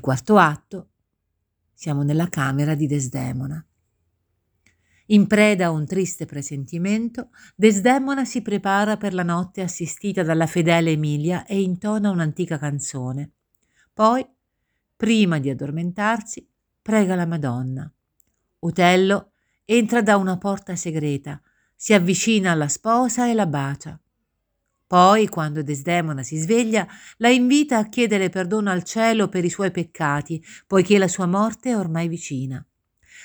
Nel 0.00 0.08
quarto 0.08 0.38
atto 0.38 0.88
siamo 1.74 2.02
nella 2.02 2.30
camera 2.30 2.74
di 2.74 2.86
Desdemona. 2.86 3.62
In 5.08 5.26
preda 5.26 5.66
a 5.66 5.70
un 5.70 5.84
triste 5.84 6.24
presentimento, 6.24 7.28
Desdemona 7.54 8.24
si 8.24 8.40
prepara 8.40 8.96
per 8.96 9.12
la 9.12 9.22
notte 9.22 9.60
assistita 9.60 10.22
dalla 10.22 10.46
fedele 10.46 10.92
Emilia 10.92 11.44
e 11.44 11.60
intona 11.60 12.08
un'antica 12.08 12.56
canzone. 12.56 13.32
Poi, 13.92 14.26
prima 14.96 15.38
di 15.38 15.50
addormentarsi, 15.50 16.48
prega 16.80 17.14
la 17.14 17.26
Madonna. 17.26 17.92
Otello 18.60 19.32
entra 19.66 20.00
da 20.00 20.16
una 20.16 20.38
porta 20.38 20.76
segreta, 20.76 21.42
si 21.76 21.92
avvicina 21.92 22.52
alla 22.52 22.68
sposa 22.68 23.28
e 23.28 23.34
la 23.34 23.46
bacia. 23.46 24.00
Poi, 24.90 25.28
quando 25.28 25.62
Desdemona 25.62 26.24
si 26.24 26.36
sveglia, 26.36 26.84
la 27.18 27.28
invita 27.28 27.78
a 27.78 27.88
chiedere 27.88 28.28
perdono 28.28 28.70
al 28.70 28.82
cielo 28.82 29.28
per 29.28 29.44
i 29.44 29.48
suoi 29.48 29.70
peccati, 29.70 30.44
poiché 30.66 30.98
la 30.98 31.06
sua 31.06 31.26
morte 31.26 31.70
è 31.70 31.76
ormai 31.76 32.08
vicina. 32.08 32.60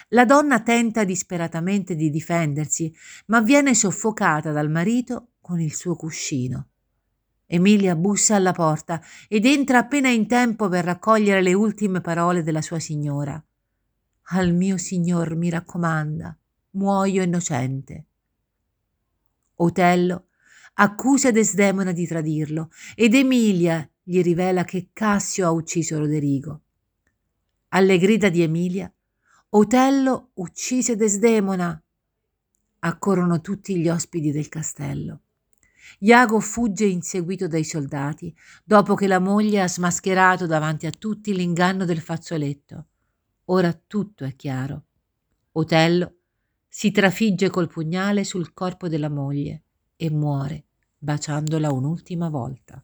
La 0.09 0.25
donna 0.25 0.61
tenta 0.61 1.03
disperatamente 1.03 1.95
di 1.95 2.11
difendersi, 2.11 2.93
ma 3.25 3.41
viene 3.41 3.73
soffocata 3.73 4.51
dal 4.51 4.69
marito 4.69 5.29
con 5.41 5.59
il 5.59 5.73
suo 5.73 5.95
cuscino. 5.95 6.67
Emilia 7.47 7.95
bussa 7.95 8.35
alla 8.35 8.51
porta 8.51 9.01
ed 9.27 9.47
entra 9.47 9.79
appena 9.79 10.09
in 10.09 10.27
tempo 10.27 10.69
per 10.69 10.85
raccogliere 10.85 11.41
le 11.41 11.55
ultime 11.55 11.99
parole 11.99 12.43
della 12.43 12.61
sua 12.61 12.77
signora. 12.77 13.43
Al 14.33 14.53
mio 14.53 14.77
signor 14.77 15.35
mi 15.35 15.49
raccomanda, 15.49 16.37
muoio 16.73 17.23
innocente. 17.23 18.05
Otello 19.55 20.24
accusa 20.77 21.31
Desdemona 21.31 21.91
di 21.91 22.05
tradirlo 22.05 22.69
ed 22.95 23.13
Emilia 23.13 23.87
gli 24.03 24.21
rivela 24.21 24.63
che 24.63 24.89
Cassio 24.91 25.47
ha 25.47 25.51
ucciso 25.51 25.97
Roderigo. 25.97 26.61
Alle 27.69 27.97
grida 27.97 28.29
di 28.29 28.41
Emilia, 28.41 28.91
Otello 29.49 30.31
uccise 30.35 30.95
Desdemona. 30.95 31.81
Accorrono 32.79 33.41
tutti 33.41 33.77
gli 33.77 33.87
ospiti 33.87 34.31
del 34.31 34.49
castello. 34.49 35.21
Iago 35.99 36.39
fugge 36.39 36.85
inseguito 36.85 37.47
dai 37.47 37.63
soldati, 37.63 38.35
dopo 38.63 38.95
che 38.95 39.07
la 39.07 39.19
moglie 39.19 39.61
ha 39.61 39.67
smascherato 39.67 40.45
davanti 40.45 40.85
a 40.87 40.91
tutti 40.91 41.33
l'inganno 41.33 41.85
del 41.85 42.01
fazzoletto. 42.01 42.87
Ora 43.45 43.71
tutto 43.73 44.25
è 44.25 44.35
chiaro. 44.35 44.85
Otello 45.53 46.15
si 46.67 46.91
trafigge 46.91 47.49
col 47.49 47.69
pugnale 47.69 48.23
sul 48.23 48.53
corpo 48.53 48.89
della 48.89 49.09
moglie 49.09 49.63
e 49.95 50.09
muore 50.11 50.64
baciandola 51.05 51.71
un'ultima 51.71 52.29
volta. 52.29 52.83